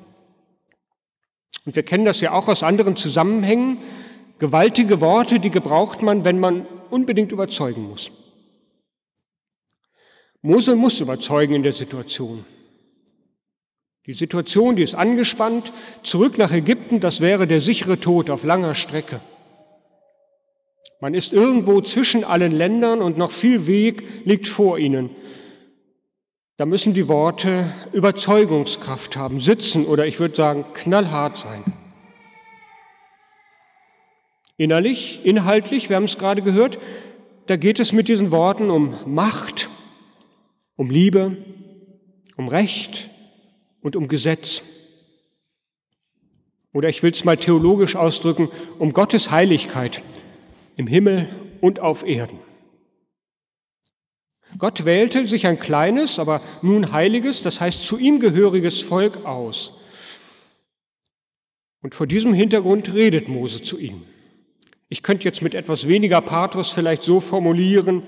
Und 1.65 1.75
wir 1.75 1.83
kennen 1.83 2.05
das 2.05 2.21
ja 2.21 2.31
auch 2.31 2.47
aus 2.47 2.63
anderen 2.63 2.95
Zusammenhängen. 2.95 3.77
Gewaltige 4.39 4.99
Worte, 5.01 5.39
die 5.39 5.49
gebraucht 5.49 6.01
man, 6.01 6.25
wenn 6.25 6.39
man 6.39 6.65
unbedingt 6.89 7.31
überzeugen 7.31 7.89
muss. 7.89 8.11
Mose 10.41 10.75
muss 10.75 10.99
überzeugen 10.99 11.55
in 11.55 11.63
der 11.63 11.71
Situation. 11.71 12.43
Die 14.05 14.13
Situation, 14.13 14.75
die 14.75 14.83
ist 14.83 14.95
angespannt. 14.95 15.71
Zurück 16.03 16.37
nach 16.37 16.51
Ägypten, 16.51 16.99
das 16.99 17.21
wäre 17.21 17.47
der 17.47 17.61
sichere 17.61 17.97
Tod 17.97 18.29
auf 18.29 18.43
langer 18.43 18.75
Strecke. 18.75 19.21
Man 20.99 21.13
ist 21.13 21.31
irgendwo 21.31 21.79
zwischen 21.81 22.25
allen 22.25 22.51
Ländern 22.51 23.01
und 23.01 23.17
noch 23.17 23.31
viel 23.31 23.67
Weg 23.67 24.25
liegt 24.25 24.47
vor 24.47 24.77
ihnen. 24.77 25.09
Da 26.57 26.65
müssen 26.65 26.93
die 26.93 27.07
Worte 27.07 27.73
Überzeugungskraft 27.93 29.17
haben, 29.17 29.39
sitzen 29.39 29.85
oder 29.85 30.05
ich 30.05 30.19
würde 30.19 30.35
sagen 30.35 30.65
knallhart 30.73 31.37
sein. 31.37 31.63
Innerlich, 34.57 35.25
inhaltlich, 35.25 35.89
wir 35.89 35.95
haben 35.95 36.03
es 36.03 36.17
gerade 36.17 36.41
gehört, 36.41 36.79
da 37.47 37.57
geht 37.57 37.79
es 37.79 37.91
mit 37.91 38.07
diesen 38.07 38.31
Worten 38.31 38.69
um 38.69 38.95
Macht, 39.05 39.69
um 40.75 40.89
Liebe, 40.89 41.37
um 42.37 42.47
Recht, 42.47 43.09
und 43.83 43.95
um 43.95 44.07
Gesetz. 44.07 44.63
Oder 46.73 46.89
ich 46.89 47.03
will 47.03 47.11
es 47.11 47.23
mal 47.23 47.37
theologisch 47.37 47.95
ausdrücken, 47.95 48.49
um 48.79 48.93
Gottes 48.93 49.29
Heiligkeit 49.29 50.01
im 50.75 50.87
Himmel 50.87 51.27
und 51.61 51.79
auf 51.79 52.07
Erden. 52.07 52.39
Gott 54.57 54.85
wählte 54.85 55.25
sich 55.25 55.47
ein 55.47 55.59
kleines, 55.59 56.19
aber 56.19 56.41
nun 56.61 56.91
heiliges, 56.91 57.41
das 57.41 57.61
heißt 57.61 57.83
zu 57.83 57.97
ihm 57.97 58.19
gehöriges 58.19 58.81
Volk 58.81 59.25
aus. 59.25 59.73
Und 61.81 61.95
vor 61.95 62.07
diesem 62.07 62.33
Hintergrund 62.33 62.93
redet 62.93 63.27
Mose 63.27 63.61
zu 63.61 63.77
ihnen. 63.77 64.05
Ich 64.89 65.03
könnte 65.03 65.25
jetzt 65.25 65.41
mit 65.41 65.55
etwas 65.55 65.87
weniger 65.87 66.21
Pathos 66.21 66.71
vielleicht 66.71 67.03
so 67.03 67.19
formulieren, 67.19 68.03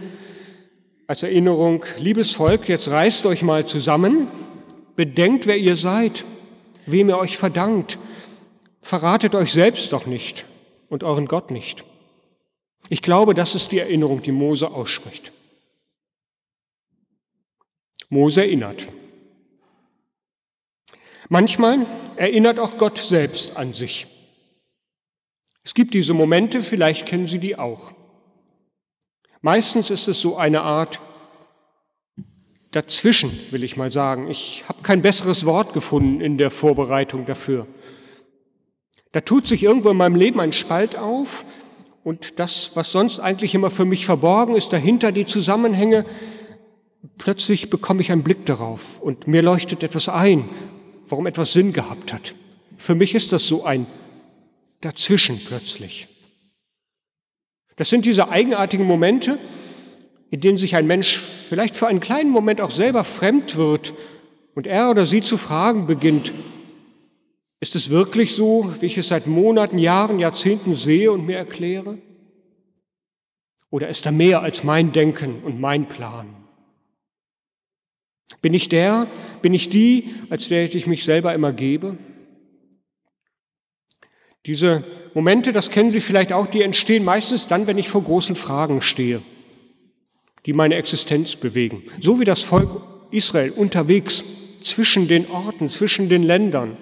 als 1.08 1.24
Erinnerung, 1.24 1.86
liebes 2.00 2.32
Volk, 2.32 2.68
jetzt 2.68 2.90
reißt 2.90 3.26
euch 3.26 3.44
mal 3.44 3.66
zusammen 3.66 4.28
Bedenkt, 4.96 5.46
wer 5.46 5.58
ihr 5.58 5.76
seid, 5.76 6.26
wem 6.86 7.10
ihr 7.10 7.18
euch 7.18 7.38
verdankt. 7.38 7.98
Verratet 8.82 9.36
euch 9.36 9.52
selbst 9.52 9.92
doch 9.92 10.06
nicht 10.06 10.46
und 10.90 11.04
euren 11.04 11.26
Gott 11.26 11.52
nicht. 11.52 11.84
Ich 12.90 13.02
glaube, 13.02 13.34
das 13.34 13.56
ist 13.56 13.72
die 13.72 13.80
Erinnerung, 13.80 14.22
die 14.22 14.32
Mose 14.32 14.72
ausspricht. 14.72 15.34
Mose 18.10 18.41
erinnert. 18.41 18.88
Manchmal 21.30 21.86
erinnert 22.15 22.60
auch 22.60 22.78
Gott 22.78 22.98
selbst 22.98 23.58
an 23.58 23.74
sich. 23.74 24.08
Es 25.63 25.74
gibt 25.74 25.94
diese 25.94 26.13
Momente, 26.13 26.62
vielleicht 26.62 27.08
kennen 27.08 27.28
Sie 27.28 27.39
die 27.39 27.58
auch. 27.58 27.94
Meistens 29.41 29.89
ist 29.89 30.08
es 30.08 30.22
so 30.22 30.38
eine 30.38 30.62
Art 30.62 31.00
dazwischen, 32.72 33.32
will 33.52 33.63
ich 33.63 33.78
mal 33.78 33.91
sagen. 33.91 34.30
Ich 34.30 34.63
habe 34.68 34.84
kein 34.84 35.02
besseres 35.02 35.46
Wort 35.46 35.74
gefunden 35.74 36.22
in 36.22 36.38
der 36.38 36.52
Vorbereitung 36.52 37.26
dafür. 37.26 37.65
Da 39.12 39.22
tut 39.22 39.48
sich 39.48 39.63
irgendwo 39.63 39.89
in 39.89 39.98
meinem 39.98 40.15
Leben 40.15 40.39
ein 40.39 40.52
Spalt 40.52 40.98
auf 40.98 41.46
und 42.04 42.39
das, 42.39 42.72
was 42.76 42.91
sonst 42.91 43.20
eigentlich 43.20 43.56
immer 43.56 43.72
für 43.72 43.86
mich 43.86 44.06
verborgen 44.06 44.56
ist, 44.56 44.74
dahinter 44.74 45.12
die 45.12 45.26
Zusammenhänge, 45.26 46.06
plötzlich 47.18 47.70
bekomme 47.70 48.02
ich 48.02 48.12
einen 48.12 48.24
Blick 48.24 48.46
darauf 48.46 49.00
und 49.02 49.28
mir 49.28 49.41
leuchtet 49.41 49.84
etwas 49.84 50.10
ein, 50.10 50.50
warum 51.08 51.28
etwas 51.28 51.54
Sinn 51.54 51.74
gehabt 51.74 52.13
hat. 52.13 52.36
Für 52.78 52.96
mich 52.96 53.15
ist 53.15 53.32
das 53.32 53.46
so 53.46 53.63
ein 53.63 53.88
Dazwischen 54.82 55.39
plötzlich. 55.44 56.08
Das 57.76 57.89
sind 57.89 58.06
diese 58.06 58.30
eigenartigen 58.30 58.86
Momente, 58.86 59.38
in 60.32 60.41
denen 60.41 60.58
sich 60.58 60.76
ein 60.76 60.88
Mensch 60.88 61.18
vielleicht 61.18 61.76
für 61.76 61.88
einen 61.88 62.00
kleinen 62.00 62.30
Moment 62.30 62.62
auch 62.62 62.72
selber 62.72 63.04
fremd 63.04 63.56
wird 63.56 63.94
und 64.54 64.68
er 64.68 64.89
oder 64.89 65.06
sie 65.06 65.22
zu 65.22 65.38
fragen 65.38 65.88
beginnt, 65.88 66.34
ist 67.60 67.76
es 67.76 67.89
wirklich 67.89 68.36
so, 68.36 68.74
wie 68.80 68.86
ich 68.86 68.98
es 68.98 69.08
seit 69.08 69.28
Monaten, 69.28 69.78
Jahren, 69.78 70.20
Jahrzehnten 70.20 70.76
sehe 70.76 71.12
und 71.12 71.26
mir 71.26 71.38
erkläre? 71.38 71.98
Oder 73.70 73.89
ist 73.89 74.06
da 74.06 74.12
mehr 74.12 74.41
als 74.41 74.63
mein 74.63 74.91
Denken 74.91 75.41
und 75.44 75.60
mein 75.60 75.88
Plan? 75.88 76.45
Bin 78.42 78.54
ich 78.54 78.70
der, 78.70 79.08
bin 79.42 79.54
ich 79.54 79.70
die, 79.70 80.16
als 80.30 80.48
der 80.50 80.74
ich 80.74 80.88
mich 80.88 81.06
selber 81.06 81.34
immer 81.34 81.54
gebe? 81.54 81.98
Diese 84.46 84.84
Momente, 85.14 85.54
das 85.54 85.72
kennen 85.72 85.92
Sie 85.92 86.02
vielleicht 86.02 86.34
auch, 86.34 86.48
die 86.48 86.62
entstehen 86.62 87.04
meistens 87.04 87.48
dann, 87.48 87.68
wenn 87.68 87.78
ich 87.78 87.90
vor 87.90 88.04
großen 88.04 88.36
Fragen 88.36 88.82
stehe 88.82 89.22
die 90.46 90.54
meine 90.54 90.76
Existenz 90.76 91.36
bewegen. 91.36 91.84
So 92.00 92.20
wie 92.20 92.26
das 92.26 92.42
Volk 92.42 92.82
Israel 93.12 93.52
unterwegs 93.52 94.24
zwischen 94.64 95.08
den 95.08 95.30
Orten, 95.30 95.70
zwischen 95.70 96.10
den 96.10 96.24
Ländern. 96.24 96.78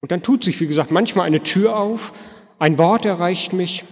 Und 0.00 0.12
dann 0.12 0.22
tut 0.22 0.44
sich, 0.44 0.60
wie 0.60 0.66
gesagt, 0.66 0.90
manchmal 0.90 1.26
eine 1.26 1.42
Tür 1.42 1.76
auf, 1.76 2.12
ein 2.58 2.78
Wort 2.78 3.04
erreicht 3.04 3.52
mich, 3.52 3.84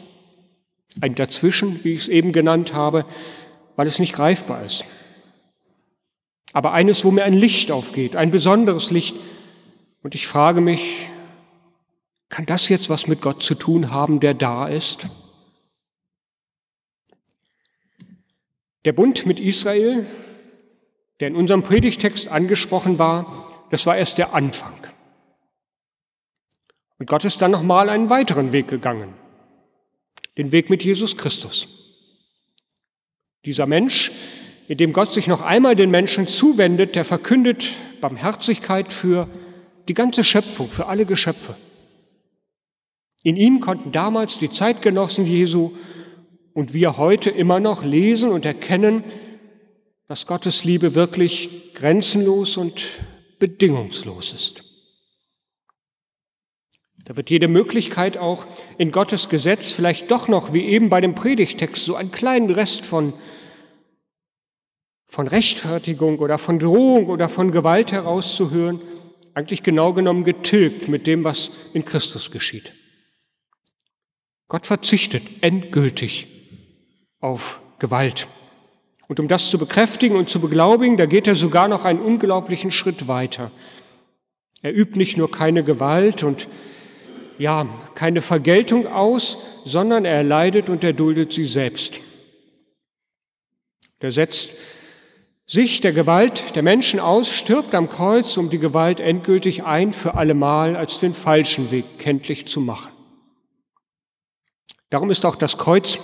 ein 1.01 1.15
Dazwischen, 1.15 1.83
wie 1.85 1.95
ich 1.95 2.01
es 2.01 2.09
eben 2.09 2.33
genannt 2.33 2.75
habe, 2.75 3.07
weil 3.77 3.87
es 3.87 3.99
nicht 3.99 4.13
greifbar 4.13 4.65
ist. 4.65 4.85
Aber 6.53 6.73
eines, 6.73 7.05
wo 7.05 7.11
mir 7.11 7.25
ein 7.25 7.33
Licht 7.33 7.71
aufgeht, 7.71 8.17
ein 8.17 8.31
besonderes 8.31 8.91
Licht. 8.91 9.17
Und 10.03 10.15
ich 10.15 10.27
frage 10.27 10.61
mich, 10.61 11.09
kann 12.29 12.47
das 12.47 12.69
jetzt 12.69 12.91
was 12.91 13.07
mit 13.07 13.21
Gott 13.21 13.43
zu 13.43 13.55
tun 13.55 13.91
haben, 13.91 14.21
der 14.21 14.35
da 14.35 14.67
ist? 14.67 15.07
Der 18.85 18.93
Bund 18.93 19.27
mit 19.27 19.39
Israel, 19.39 20.07
der 21.21 21.29
in 21.29 21.37
unserem 21.37 21.63
Predigtext 21.63 22.29
angesprochen 22.29 22.99
war, 22.99 23.67
das 23.71 23.87
war 23.87 23.97
erst 23.97 24.19
der 24.19 24.35
Anfang. 24.35 24.75
Und 26.99 27.07
Gott 27.07 27.25
ist 27.25 27.41
dann 27.43 27.51
nochmal 27.51 27.89
einen 27.89 28.11
weiteren 28.11 28.53
Weg 28.53 28.69
gegangen, 28.69 29.15
den 30.37 30.53
Weg 30.53 30.69
mit 30.69 30.85
Jesus 30.85 31.17
Christus. 31.17 31.69
Dieser 33.45 33.67
Mensch, 33.67 34.11
in 34.73 34.79
dem 34.79 34.95
Gott 34.95 35.13
sich 35.13 35.27
noch 35.27 35.43
einmal 35.43 35.77
den 35.77 35.91
Menschen 35.91 36.27
zuwendet, 36.27 36.97
der 36.97 37.05
verkündet 37.05 37.75
Barmherzigkeit 38.01 38.91
für 38.91 39.29
die 39.87 39.93
ganze 39.93 40.25
Schöpfung, 40.25 40.71
für 40.71 40.87
alle 40.87 41.05
Geschöpfe. 41.05 41.57
In 43.23 43.37
ihm 43.37 43.61
konnten 43.61 43.93
damals 43.93 44.39
die 44.39 44.51
Zeitgenossen 44.51 45.27
Jesu 45.27 45.73
und 46.55 46.73
wir 46.73 46.97
heute 46.97 47.29
immer 47.29 47.61
noch 47.61 47.85
lesen 47.85 48.31
und 48.31 48.47
erkennen, 48.47 49.05
dass 50.09 50.27
Gottes 50.27 50.65
Liebe 50.65 50.95
wirklich 50.95 51.75
grenzenlos 51.75 52.57
und 52.57 52.83
bedingungslos 53.39 54.33
ist. 54.33 54.65
Da 57.05 57.15
wird 57.15 57.29
jede 57.29 57.49
Möglichkeit 57.49 58.17
auch 58.17 58.47
in 58.79 58.91
Gottes 58.91 59.29
Gesetz 59.29 59.73
vielleicht 59.73 60.11
doch 60.11 60.29
noch, 60.29 60.55
wie 60.55 60.65
eben 60.65 60.89
bei 60.89 61.03
dem 61.03 61.15
Predigtext, 61.15 61.85
so 61.85 61.95
einen 61.95 62.11
kleinen 62.11 62.51
Rest 62.51 62.87
von, 62.87 63.13
von 65.13 65.29
Rechtfertigung 65.29 66.21
oder 66.21 66.39
von 66.39 66.59
Drohung 66.59 67.09
oder 67.09 67.29
von 67.29 67.51
Gewalt 67.51 67.93
herauszuhören, 67.93 68.81
eigentlich 69.35 69.63
genau 69.63 69.93
genommen 69.93 70.25
getilgt 70.25 70.89
mit 70.89 71.07
dem, 71.07 71.23
was 71.23 71.51
in 71.75 71.85
Christus 71.85 72.31
geschieht. 72.31 72.73
Gott 74.49 74.65
verzichtet 74.65 75.23
endgültig 75.43 76.29
auf 77.21 77.61
Gewalt. 77.79 78.27
Und 79.07 79.21
um 79.21 79.29
das 79.29 79.51
zu 79.51 79.59
bekräftigen 79.59 80.17
und 80.17 80.31
zu 80.31 80.41
beglaubigen, 80.41 80.97
da 80.97 81.05
geht 81.05 81.27
er 81.27 81.35
sogar 81.35 81.69
noch 81.69 81.85
einen 81.85 82.01
unglaublichen 82.01 82.71
Schritt 82.71 83.07
weiter. 83.07 83.51
Er 84.63 84.75
übt 84.75 84.97
nicht 84.97 85.19
nur 85.19 85.31
keine 85.31 85.63
Gewalt 85.63 86.23
und 86.23 86.49
ja, 87.37 87.67
keine 87.95 88.23
Vergeltung 88.23 88.87
aus, 88.87 89.37
sondern 89.67 90.07
er 90.07 90.23
leidet 90.23 90.71
und 90.71 90.83
er 90.83 90.95
duldet 90.95 91.35
sie 91.35 91.45
selbst. 91.45 92.01
Er 94.01 94.11
setzt 94.11 94.53
sich 95.53 95.83
der 95.83 95.93
Gewalt 95.93 96.57
der 96.57 96.63
Menschen 96.63 96.99
aus, 96.99 97.29
stirbt 97.29 97.75
am 97.75 97.91
Kreuz, 97.91 98.39
um 98.39 98.49
die 98.49 98.59
Gewalt 98.59 99.01
endgültig 99.01 99.65
ein 99.65 99.93
für 99.93 100.15
allemal 100.15 100.77
als 100.77 100.99
den 100.99 101.13
falschen 101.13 101.71
Weg 101.71 101.99
kenntlich 101.99 102.47
zu 102.47 102.63
machen. 102.63 102.91
Darum 104.89 105.11
ist 105.11 105.27
auch 105.27 105.37
das 105.37 105.59
Kreuz 105.59 105.99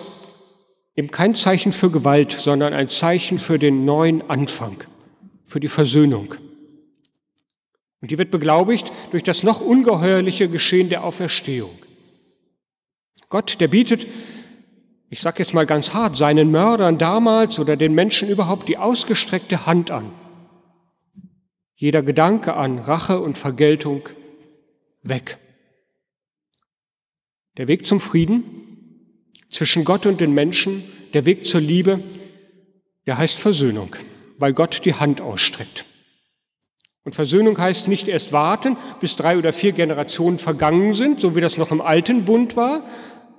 eben 0.97 1.11
kein 1.11 1.35
Zeichen 1.35 1.73
für 1.73 1.91
Gewalt, 1.91 2.33
sondern 2.33 2.75
ein 2.75 2.91
Zeichen 2.91 3.39
für 3.39 3.59
den 3.59 3.87
neuen 3.87 4.29
Anfang, 4.29 4.77
für 5.47 5.61
die 5.61 5.69
Versöhnung. 5.69 6.35
Und 8.03 8.11
die 8.11 8.19
wird 8.19 8.31
beglaubigt 8.31 8.93
durch 9.13 9.23
das 9.23 9.45
noch 9.45 9.63
ungeheuerliche 9.63 10.51
Geschehen 10.51 10.91
der 10.91 11.05
Auferstehung. 11.05 11.79
Gott, 13.31 13.59
der 13.61 13.69
bietet, 13.69 14.09
ich 15.11 15.21
sage 15.21 15.39
jetzt 15.39 15.55
mal 15.55 15.67
ganz 15.67 15.95
hart, 15.95 16.17
seinen 16.17 16.51
Mördern 16.51 16.99
damals 16.99 17.59
oder 17.59 17.77
den 17.77 17.95
Menschen 17.95 18.29
überhaupt 18.29 18.69
die 18.69 18.77
ausgestreckte 18.77 19.67
Hand 19.67 19.91
an. 19.91 20.13
Jeder 21.77 22.03
Gedanke 22.03 22.55
an 22.55 22.79
Rache 22.79 23.21
und 23.21 23.39
Vergeltung 23.39 24.03
weg. 25.03 25.39
Der 27.57 27.69
Weg 27.69 27.87
zum 27.87 28.01
Frieden 28.01 28.45
zwischen 29.51 29.85
Gott 29.85 30.05
und 30.05 30.21
den 30.21 30.35
Menschen, 30.35 30.85
der 31.15 31.25
Weg 31.25 31.47
zur 31.47 31.61
Liebe, 31.61 32.01
der 33.07 33.17
heißt 33.17 33.41
Versöhnung, 33.41 33.97
weil 34.37 34.53
Gott 34.53 34.85
die 34.85 34.95
Hand 34.95 35.21
ausstreckt. 35.21 35.87
Und 37.05 37.15
Versöhnung 37.15 37.57
heißt 37.57 37.89
nicht 37.89 38.07
erst 38.09 38.33
warten, 38.33 38.77
bis 39.01 39.17
drei 39.17 39.39
oder 39.39 39.55
vier 39.55 39.73
Generationen 39.73 40.39
vergangen 40.39 40.93
sind, 40.93 41.21
so 41.21 41.35
wie 41.35 41.41
das 41.41 41.57
noch 41.57 41.71
im 41.71 41.81
alten 41.81 42.27
Bund 42.27 42.55
war, 42.55 42.83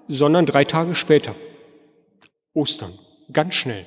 sondern 0.08 0.48
drei 0.48 0.66
Tage 0.66 0.96
später. 0.96 1.36
Ostern, 2.54 2.94
ganz 3.32 3.56
schnell. 3.56 3.86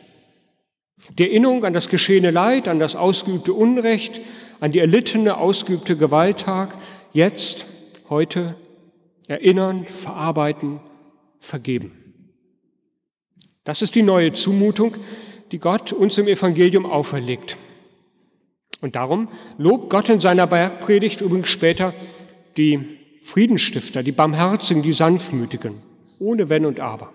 Die 1.19 1.25
Erinnerung 1.25 1.65
an 1.65 1.73
das 1.73 1.89
geschehene 1.89 2.31
Leid, 2.31 2.69
an 2.69 2.79
das 2.79 2.97
ausgeübte 2.97 3.53
Unrecht, 3.53 4.21
an 4.61 4.71
die 4.71 4.79
erlittene, 4.79 5.37
ausgeübte 5.37 5.97
Gewalttag, 5.97 6.77
jetzt, 7.13 7.67
heute 8.09 8.55
erinnern, 9.27 9.87
verarbeiten, 9.87 10.81
vergeben. 11.41 11.93
Das 13.65 13.83
ist 13.83 13.95
die 13.95 14.03
neue 14.03 14.33
Zumutung, 14.33 14.97
die 15.51 15.59
Gott 15.59 15.93
uns 15.93 16.19
im 16.19 16.29
Evangelium 16.29 16.87
auferlegt. 16.87 17.57
Und 18.81 18.97
darum 18.97 19.29
lobt 19.59 19.91
Gott 19.91 20.09
in 20.09 20.21
seiner 20.21 20.47
Bergpredigt 20.47 21.21
übrigens 21.21 21.49
später 21.49 21.95
die 22.57 22.99
Friedensstifter, 23.23 24.03
die 24.03 24.13
Barmherzigen, 24.13 24.83
die 24.83 24.93
Sanftmütigen, 24.93 25.81
ohne 26.19 26.49
Wenn 26.49 26.67
und 26.67 26.81
Aber. 26.81 27.13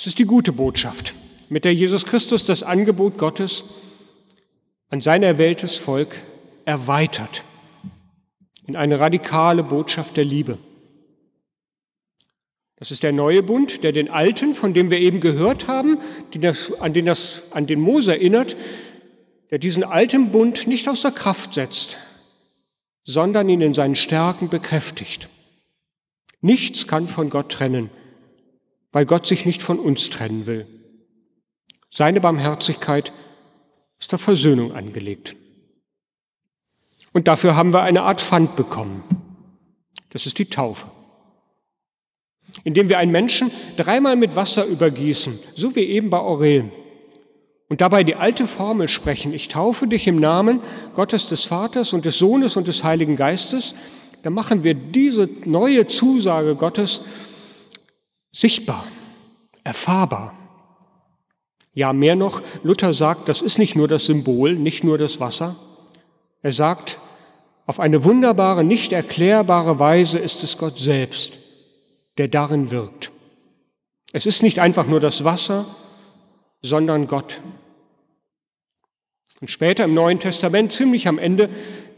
Das 0.00 0.06
ist 0.06 0.18
die 0.18 0.24
gute 0.24 0.52
Botschaft, 0.52 1.14
mit 1.50 1.66
der 1.66 1.74
Jesus 1.74 2.06
Christus 2.06 2.46
das 2.46 2.62
Angebot 2.62 3.18
Gottes 3.18 3.64
an 4.88 5.02
sein 5.02 5.22
erwähltes 5.22 5.76
Volk 5.76 6.22
erweitert 6.64 7.44
in 8.66 8.76
eine 8.76 8.98
radikale 8.98 9.62
Botschaft 9.62 10.16
der 10.16 10.24
Liebe. 10.24 10.56
Das 12.76 12.90
ist 12.90 13.02
der 13.02 13.12
neue 13.12 13.42
Bund, 13.42 13.84
der 13.84 13.92
den 13.92 14.08
alten, 14.08 14.54
von 14.54 14.72
dem 14.72 14.90
wir 14.90 15.00
eben 15.00 15.20
gehört 15.20 15.68
haben, 15.68 15.98
das, 16.30 16.72
an, 16.80 16.94
den 16.94 17.04
das, 17.04 17.44
an 17.50 17.66
den 17.66 17.80
Mose 17.80 18.12
erinnert, 18.12 18.56
der 19.50 19.58
diesen 19.58 19.84
alten 19.84 20.30
Bund 20.30 20.66
nicht 20.66 20.88
außer 20.88 21.12
Kraft 21.12 21.52
setzt, 21.52 21.98
sondern 23.04 23.50
ihn 23.50 23.60
in 23.60 23.74
seinen 23.74 23.96
Stärken 23.96 24.48
bekräftigt. 24.48 25.28
Nichts 26.40 26.86
kann 26.86 27.06
von 27.06 27.28
Gott 27.28 27.52
trennen, 27.52 27.90
weil 28.92 29.06
Gott 29.06 29.26
sich 29.26 29.46
nicht 29.46 29.62
von 29.62 29.78
uns 29.78 30.10
trennen 30.10 30.46
will. 30.46 30.66
Seine 31.90 32.20
Barmherzigkeit 32.20 33.12
ist 33.98 34.12
der 34.12 34.18
Versöhnung 34.18 34.72
angelegt. 34.72 35.36
Und 37.12 37.28
dafür 37.28 37.56
haben 37.56 37.72
wir 37.72 37.82
eine 37.82 38.02
Art 38.02 38.20
Pfand 38.20 38.56
bekommen. 38.56 39.02
Das 40.10 40.26
ist 40.26 40.38
die 40.38 40.46
Taufe 40.46 40.90
indem 42.64 42.88
wir 42.88 42.98
einen 42.98 43.12
Menschen 43.12 43.50
dreimal 43.76 44.16
mit 44.16 44.36
Wasser 44.36 44.64
übergießen, 44.64 45.38
so 45.54 45.74
wie 45.76 45.84
eben 45.84 46.10
bei 46.10 46.18
Aurel. 46.18 46.70
Und 47.68 47.80
dabei 47.80 48.02
die 48.02 48.16
alte 48.16 48.46
Formel 48.46 48.88
sprechen, 48.88 49.32
ich 49.32 49.48
taufe 49.48 49.86
dich 49.86 50.06
im 50.06 50.18
Namen 50.18 50.60
Gottes 50.94 51.28
des 51.28 51.44
Vaters 51.44 51.92
und 51.92 52.04
des 52.04 52.18
Sohnes 52.18 52.56
und 52.56 52.66
des 52.66 52.82
Heiligen 52.82 53.16
Geistes, 53.16 53.74
dann 54.22 54.34
machen 54.34 54.64
wir 54.64 54.74
diese 54.74 55.28
neue 55.44 55.86
Zusage 55.86 56.56
Gottes 56.56 57.02
sichtbar, 58.32 58.84
erfahrbar. 59.64 60.34
Ja, 61.72 61.92
mehr 61.92 62.16
noch, 62.16 62.42
Luther 62.62 62.92
sagt, 62.92 63.28
das 63.28 63.42
ist 63.42 63.58
nicht 63.58 63.76
nur 63.76 63.88
das 63.88 64.06
Symbol, 64.06 64.54
nicht 64.54 64.82
nur 64.84 64.98
das 64.98 65.20
Wasser. 65.20 65.56
Er 66.42 66.52
sagt, 66.52 66.98
auf 67.66 67.78
eine 67.78 68.02
wunderbare, 68.04 68.64
nicht 68.64 68.92
erklärbare 68.92 69.78
Weise 69.78 70.18
ist 70.18 70.42
es 70.42 70.58
Gott 70.58 70.78
selbst, 70.78 71.38
der 72.18 72.28
darin 72.28 72.70
wirkt. 72.70 73.12
Es 74.12 74.26
ist 74.26 74.42
nicht 74.42 74.58
einfach 74.58 74.86
nur 74.86 74.98
das 74.98 75.24
Wasser, 75.24 75.66
sondern 76.62 77.06
Gott. 77.06 77.40
Und 79.40 79.50
später 79.50 79.84
im 79.84 79.94
Neuen 79.94 80.18
Testament, 80.18 80.72
ziemlich 80.72 81.06
am 81.06 81.18
Ende, 81.18 81.48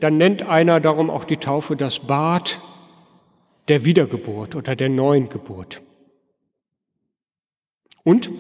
dann 0.00 0.16
nennt 0.16 0.42
einer 0.42 0.78
darum 0.78 1.10
auch 1.10 1.24
die 1.24 1.38
Taufe 1.38 1.74
das 1.74 2.00
Bad 2.00 2.60
der 3.68 3.84
Wiedergeburt 3.84 4.54
oder 4.54 4.76
der 4.76 4.88
neuen 4.88 5.28
Geburt. 5.28 5.80
Und 8.04 8.30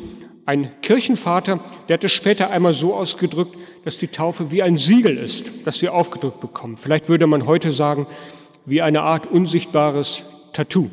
ein 0.44 0.70
Kirchenvater, 0.82 1.60
der 1.88 1.94
hat 1.94 2.04
es 2.04 2.12
später 2.12 2.50
einmal 2.50 2.72
so 2.72 2.94
ausgedrückt, 2.94 3.56
dass 3.84 3.98
die 3.98 4.08
Taufe 4.08 4.50
wie 4.50 4.62
ein 4.62 4.76
Siegel 4.76 5.16
ist, 5.16 5.52
das 5.64 5.80
wir 5.82 5.94
aufgedrückt 5.94 6.40
bekommen. 6.40 6.76
Vielleicht 6.76 7.08
würde 7.08 7.26
man 7.26 7.46
heute 7.46 7.70
sagen, 7.70 8.06
wie 8.66 8.82
eine 8.82 9.02
Art 9.02 9.26
unsichtbares 9.26 10.22
Tattoo. 10.52 10.90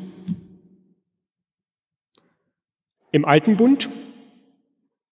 Im 3.12 3.24
alten 3.24 3.56
Bund, 3.56 3.90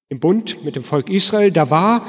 im 0.09 0.21
Bund 0.21 0.65
mit 0.65 0.77
dem 0.77 0.85
Volk 0.85 1.11
Israel, 1.11 1.51
da 1.51 1.71
war 1.71 2.07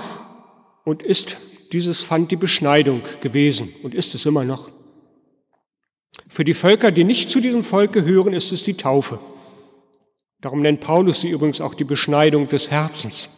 und 0.86 1.02
ist 1.02 1.38
dieses 1.72 2.04
Pfand 2.04 2.32
die 2.32 2.36
Beschneidung 2.36 3.02
gewesen 3.22 3.70
und 3.82 3.96
ist 3.96 4.14
es 4.14 4.26
immer 4.26 4.44
noch. 4.44 4.70
Für 6.28 6.44
die 6.44 6.54
Völker, 6.54 6.92
die 6.92 7.04
nicht 7.04 7.30
zu 7.32 7.42
diesem 7.42 7.64
Volk 7.64 7.92
gehören, 7.92 8.34
ist 8.34 8.52
es 8.52 8.64
die 8.64 8.76
Taufe. 8.76 9.20
Darum 10.42 10.62
nennt 10.62 10.82
Paulus 10.82 11.22
sie 11.22 11.30
übrigens 11.30 11.62
auch 11.62 11.74
die 11.74 11.84
Beschneidung 11.84 12.48
des 12.50 12.72
Herzens. 12.72 13.30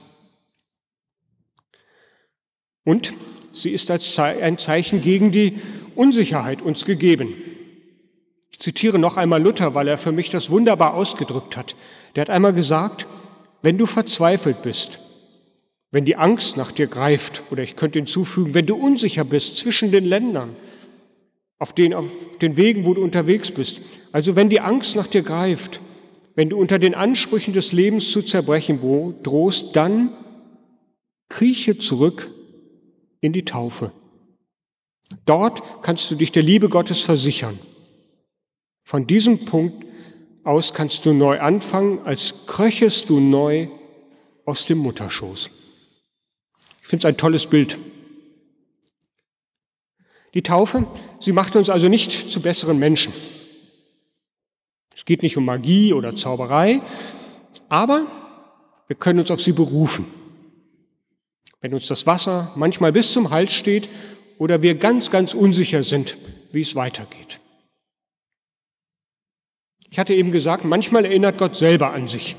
Und 2.83 3.13
sie 3.53 3.71
ist 3.71 3.91
als 3.91 4.17
ein 4.19 4.57
Zeichen 4.57 5.01
gegen 5.01 5.31
die 5.31 5.59
Unsicherheit 5.95 6.61
uns 6.61 6.85
gegeben 6.85 7.35
zitiere 8.61 8.99
noch 8.99 9.17
einmal 9.17 9.41
Luther, 9.41 9.73
weil 9.73 9.87
er 9.87 9.97
für 9.97 10.11
mich 10.11 10.29
das 10.29 10.49
wunderbar 10.49 10.93
ausgedrückt 10.93 11.57
hat. 11.57 11.75
Der 12.15 12.21
hat 12.21 12.29
einmal 12.29 12.53
gesagt, 12.53 13.07
wenn 13.61 13.77
du 13.77 13.85
verzweifelt 13.85 14.61
bist, 14.61 14.99
wenn 15.91 16.05
die 16.05 16.15
Angst 16.15 16.57
nach 16.57 16.71
dir 16.71 16.87
greift, 16.87 17.43
oder 17.51 17.63
ich 17.63 17.75
könnte 17.75 17.99
hinzufügen, 17.99 18.53
wenn 18.53 18.65
du 18.65 18.75
unsicher 18.75 19.23
bist 19.23 19.57
zwischen 19.57 19.91
den 19.91 20.05
Ländern, 20.05 20.55
auf 21.59 21.73
den, 21.73 21.93
auf 21.93 22.05
den 22.41 22.55
Wegen, 22.55 22.85
wo 22.85 22.93
du 22.93 23.03
unterwegs 23.03 23.51
bist, 23.51 23.79
also 24.11 24.35
wenn 24.35 24.49
die 24.49 24.61
Angst 24.61 24.95
nach 24.95 25.07
dir 25.07 25.21
greift, 25.21 25.81
wenn 26.35 26.49
du 26.49 26.57
unter 26.57 26.79
den 26.79 26.95
Ansprüchen 26.95 27.53
des 27.53 27.71
Lebens 27.71 28.11
zu 28.11 28.21
zerbrechen 28.21 28.79
drohst, 29.23 29.75
dann 29.75 30.11
krieche 31.29 31.77
zurück 31.77 32.31
in 33.19 33.33
die 33.33 33.45
Taufe. 33.45 33.91
Dort 35.25 35.83
kannst 35.83 36.09
du 36.09 36.15
dich 36.15 36.31
der 36.31 36.43
Liebe 36.43 36.69
Gottes 36.69 37.01
versichern. 37.01 37.59
Von 38.83 39.07
diesem 39.07 39.45
Punkt 39.45 39.85
aus 40.43 40.73
kannst 40.73 41.05
du 41.05 41.13
neu 41.13 41.39
anfangen, 41.39 41.99
als 42.05 42.45
kröchest 42.47 43.09
du 43.09 43.19
neu 43.19 43.67
aus 44.45 44.65
dem 44.65 44.79
Mutterschoß. 44.79 45.49
Ich 46.81 46.87
finde 46.87 47.01
es 47.01 47.05
ein 47.05 47.17
tolles 47.17 47.47
Bild. 47.47 47.77
Die 50.33 50.41
Taufe 50.41 50.87
sie 51.19 51.33
macht 51.33 51.55
uns 51.55 51.69
also 51.69 51.87
nicht 51.87 52.31
zu 52.31 52.41
besseren 52.41 52.79
Menschen. 52.79 53.13
Es 55.01 55.05
geht 55.05 55.23
nicht 55.23 55.35
um 55.35 55.45
Magie 55.45 55.93
oder 55.93 56.15
Zauberei, 56.15 56.79
aber 57.69 58.05
wir 58.85 58.95
können 58.95 59.17
uns 59.17 59.31
auf 59.31 59.41
sie 59.41 59.51
berufen. 59.51 60.05
Wenn 61.59 61.73
uns 61.73 61.87
das 61.87 62.05
Wasser 62.05 62.51
manchmal 62.55 62.91
bis 62.91 63.11
zum 63.11 63.31
Hals 63.31 63.51
steht 63.51 63.89
oder 64.37 64.61
wir 64.61 64.75
ganz, 64.75 65.09
ganz 65.09 65.33
unsicher 65.33 65.81
sind, 65.81 66.19
wie 66.51 66.61
es 66.61 66.75
weitergeht. 66.75 67.39
Ich 69.89 69.97
hatte 69.97 70.13
eben 70.13 70.31
gesagt, 70.31 70.65
manchmal 70.65 71.05
erinnert 71.05 71.39
Gott 71.39 71.55
selber 71.55 71.93
an 71.93 72.07
sich. 72.07 72.35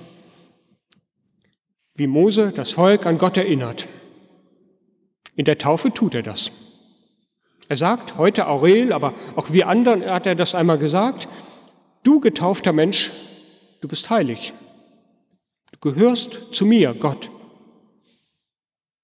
Wie 1.96 2.06
Mose 2.06 2.52
das 2.54 2.70
Volk 2.70 3.06
an 3.06 3.18
Gott 3.18 3.36
erinnert. 3.36 3.88
In 5.34 5.46
der 5.46 5.58
Taufe 5.58 5.92
tut 5.92 6.14
er 6.14 6.22
das. 6.22 6.52
Er 7.68 7.76
sagt, 7.76 8.18
heute 8.18 8.46
Aurel, 8.46 8.92
aber 8.92 9.14
auch 9.34 9.52
wir 9.52 9.66
anderen 9.66 10.06
hat 10.06 10.26
er 10.26 10.36
das 10.36 10.54
einmal 10.54 10.78
gesagt, 10.78 11.26
du 12.02 12.20
getaufter 12.20 12.72
Mensch, 12.72 13.10
du 13.80 13.88
bist 13.88 14.10
heilig. 14.10 14.52
Du 15.72 15.92
gehörst 15.92 16.54
zu 16.54 16.66
mir, 16.66 16.94
Gott. 16.94 17.30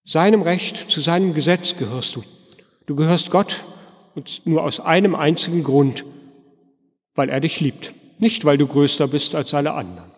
Seinem 0.05 0.43
Recht, 0.43 0.91
zu 0.91 1.01
seinem 1.01 1.35
Gesetz 1.35 1.77
gehörst 1.77 2.17
du. 2.17 2.25
Du 2.87 2.97
gehörst 2.97 3.31
Gott 3.31 3.65
und 4.15 4.47
nur 4.47 4.63
aus 4.63 4.81
einem 4.81 5.15
einzigen 5.15 5.63
Grund, 5.63 6.05
weil 7.15 7.29
er 7.29 7.41
dich 7.41 7.61
liebt, 7.61 7.93
nicht 8.19 8.45
weil 8.45 8.57
du 8.57 8.67
größer 8.67 9.07
bist 9.09 9.35
als 9.35 9.53
alle 9.55 9.73
anderen. 9.73 10.11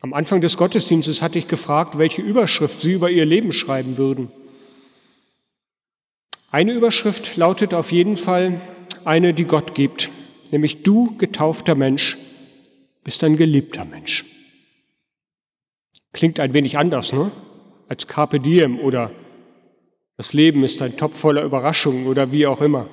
Am 0.00 0.14
Anfang 0.14 0.40
des 0.40 0.56
Gottesdienstes 0.56 1.22
hatte 1.22 1.38
ich 1.38 1.48
gefragt, 1.48 1.98
welche 1.98 2.22
Überschrift 2.22 2.80
Sie 2.80 2.92
über 2.92 3.10
Ihr 3.10 3.24
Leben 3.24 3.52
schreiben 3.52 3.96
würden. 3.96 4.30
Eine 6.50 6.72
Überschrift 6.72 7.36
lautet 7.36 7.74
auf 7.74 7.90
jeden 7.90 8.16
Fall 8.16 8.60
eine, 9.08 9.34
die 9.34 9.46
Gott 9.46 9.74
gibt, 9.74 10.10
nämlich 10.52 10.82
du, 10.82 11.16
getaufter 11.16 11.74
Mensch, 11.74 12.16
bist 13.02 13.24
ein 13.24 13.36
geliebter 13.36 13.84
Mensch. 13.84 14.24
Klingt 16.12 16.38
ein 16.40 16.54
wenig 16.54 16.78
anders, 16.78 17.12
ne? 17.12 17.30
Als 17.88 18.06
Carpe 18.06 18.38
Diem 18.38 18.78
oder 18.78 19.10
das 20.18 20.32
Leben 20.32 20.62
ist 20.62 20.82
ein 20.82 20.96
Topf 20.96 21.18
voller 21.18 21.42
Überraschungen 21.42 22.06
oder 22.06 22.32
wie 22.32 22.46
auch 22.46 22.60
immer. 22.60 22.88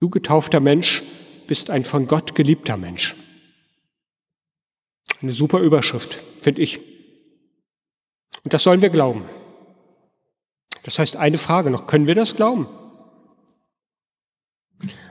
Du, 0.00 0.10
getaufter 0.10 0.60
Mensch, 0.60 1.02
bist 1.46 1.70
ein 1.70 1.84
von 1.84 2.06
Gott 2.06 2.34
geliebter 2.34 2.76
Mensch. 2.76 3.14
Eine 5.22 5.32
super 5.32 5.60
Überschrift, 5.60 6.24
finde 6.42 6.62
ich. 6.62 6.80
Und 8.42 8.52
das 8.52 8.62
sollen 8.62 8.82
wir 8.82 8.90
glauben. 8.90 9.24
Das 10.82 10.98
heißt, 10.98 11.16
eine 11.16 11.38
Frage 11.38 11.70
noch, 11.70 11.86
können 11.86 12.06
wir 12.06 12.14
das 12.14 12.36
glauben? 12.36 12.68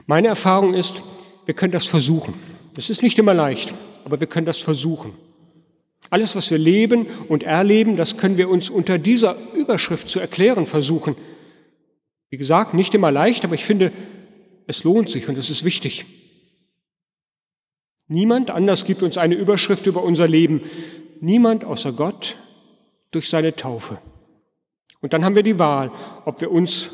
Meine 0.06 0.28
Erfahrung 0.28 0.74
ist, 0.74 1.02
wir 1.44 1.54
können 1.54 1.72
das 1.72 1.86
versuchen. 1.86 2.34
Es 2.76 2.90
ist 2.90 3.02
nicht 3.02 3.18
immer 3.18 3.34
leicht, 3.34 3.74
aber 4.04 4.20
wir 4.20 4.26
können 4.26 4.46
das 4.46 4.58
versuchen. 4.58 5.12
Alles, 6.10 6.36
was 6.36 6.50
wir 6.50 6.58
leben 6.58 7.06
und 7.28 7.42
erleben, 7.42 7.96
das 7.96 8.16
können 8.16 8.36
wir 8.36 8.48
uns 8.48 8.70
unter 8.70 8.98
dieser 8.98 9.36
Überschrift 9.54 10.08
zu 10.08 10.20
erklären 10.20 10.66
versuchen. 10.66 11.16
Wie 12.30 12.36
gesagt, 12.36 12.74
nicht 12.74 12.94
immer 12.94 13.10
leicht, 13.10 13.44
aber 13.44 13.54
ich 13.54 13.64
finde, 13.64 13.92
es 14.66 14.84
lohnt 14.84 15.10
sich 15.10 15.28
und 15.28 15.38
es 15.38 15.50
ist 15.50 15.64
wichtig. 15.64 16.06
Niemand 18.08 18.50
anders 18.50 18.84
gibt 18.84 19.02
uns 19.02 19.18
eine 19.18 19.34
Überschrift 19.34 19.86
über 19.86 20.04
unser 20.04 20.28
Leben. 20.28 20.62
Niemand 21.20 21.64
außer 21.64 21.92
Gott 21.92 22.36
durch 23.10 23.28
seine 23.28 23.56
Taufe. 23.56 23.98
Und 25.00 25.12
dann 25.12 25.24
haben 25.24 25.34
wir 25.34 25.42
die 25.42 25.58
Wahl, 25.58 25.90
ob 26.24 26.40
wir 26.40 26.50
uns 26.50 26.90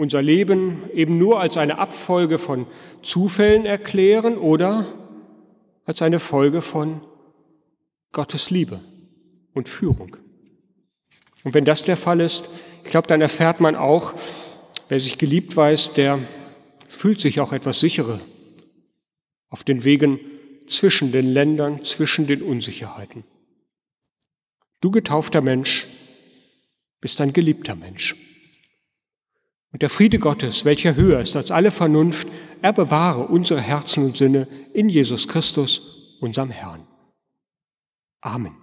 unser 0.00 0.22
Leben 0.22 0.82
eben 0.94 1.18
nur 1.18 1.40
als 1.40 1.58
eine 1.58 1.78
Abfolge 1.78 2.38
von 2.38 2.66
Zufällen 3.02 3.66
erklären 3.66 4.38
oder 4.38 4.86
als 5.84 6.00
eine 6.00 6.20
Folge 6.20 6.62
von 6.62 7.02
Gottes 8.12 8.48
Liebe 8.48 8.80
und 9.52 9.68
Führung. 9.68 10.16
Und 11.44 11.52
wenn 11.52 11.66
das 11.66 11.84
der 11.84 11.98
Fall 11.98 12.20
ist, 12.20 12.48
ich 12.82 12.90
glaube, 12.90 13.08
dann 13.08 13.20
erfährt 13.20 13.60
man 13.60 13.76
auch, 13.76 14.14
wer 14.88 14.98
sich 14.98 15.18
geliebt 15.18 15.54
weiß, 15.54 15.92
der 15.92 16.18
fühlt 16.88 17.20
sich 17.20 17.38
auch 17.40 17.52
etwas 17.52 17.80
sicherer 17.80 18.20
auf 19.50 19.64
den 19.64 19.84
Wegen 19.84 20.18
zwischen 20.66 21.12
den 21.12 21.26
Ländern, 21.26 21.84
zwischen 21.84 22.26
den 22.26 22.40
Unsicherheiten. 22.42 23.24
Du 24.80 24.90
getaufter 24.90 25.42
Mensch 25.42 25.86
bist 27.02 27.20
ein 27.20 27.34
geliebter 27.34 27.74
Mensch. 27.74 28.29
Und 29.72 29.82
der 29.82 29.90
Friede 29.90 30.18
Gottes, 30.18 30.64
welcher 30.64 30.96
höher 30.96 31.20
ist 31.20 31.36
als 31.36 31.50
alle 31.50 31.70
Vernunft, 31.70 32.26
er 32.60 32.72
bewahre 32.72 33.26
unsere 33.28 33.60
Herzen 33.60 34.04
und 34.04 34.16
Sinne 34.16 34.48
in 34.74 34.88
Jesus 34.88 35.28
Christus, 35.28 36.16
unserem 36.20 36.50
Herrn. 36.50 36.86
Amen. 38.20 38.59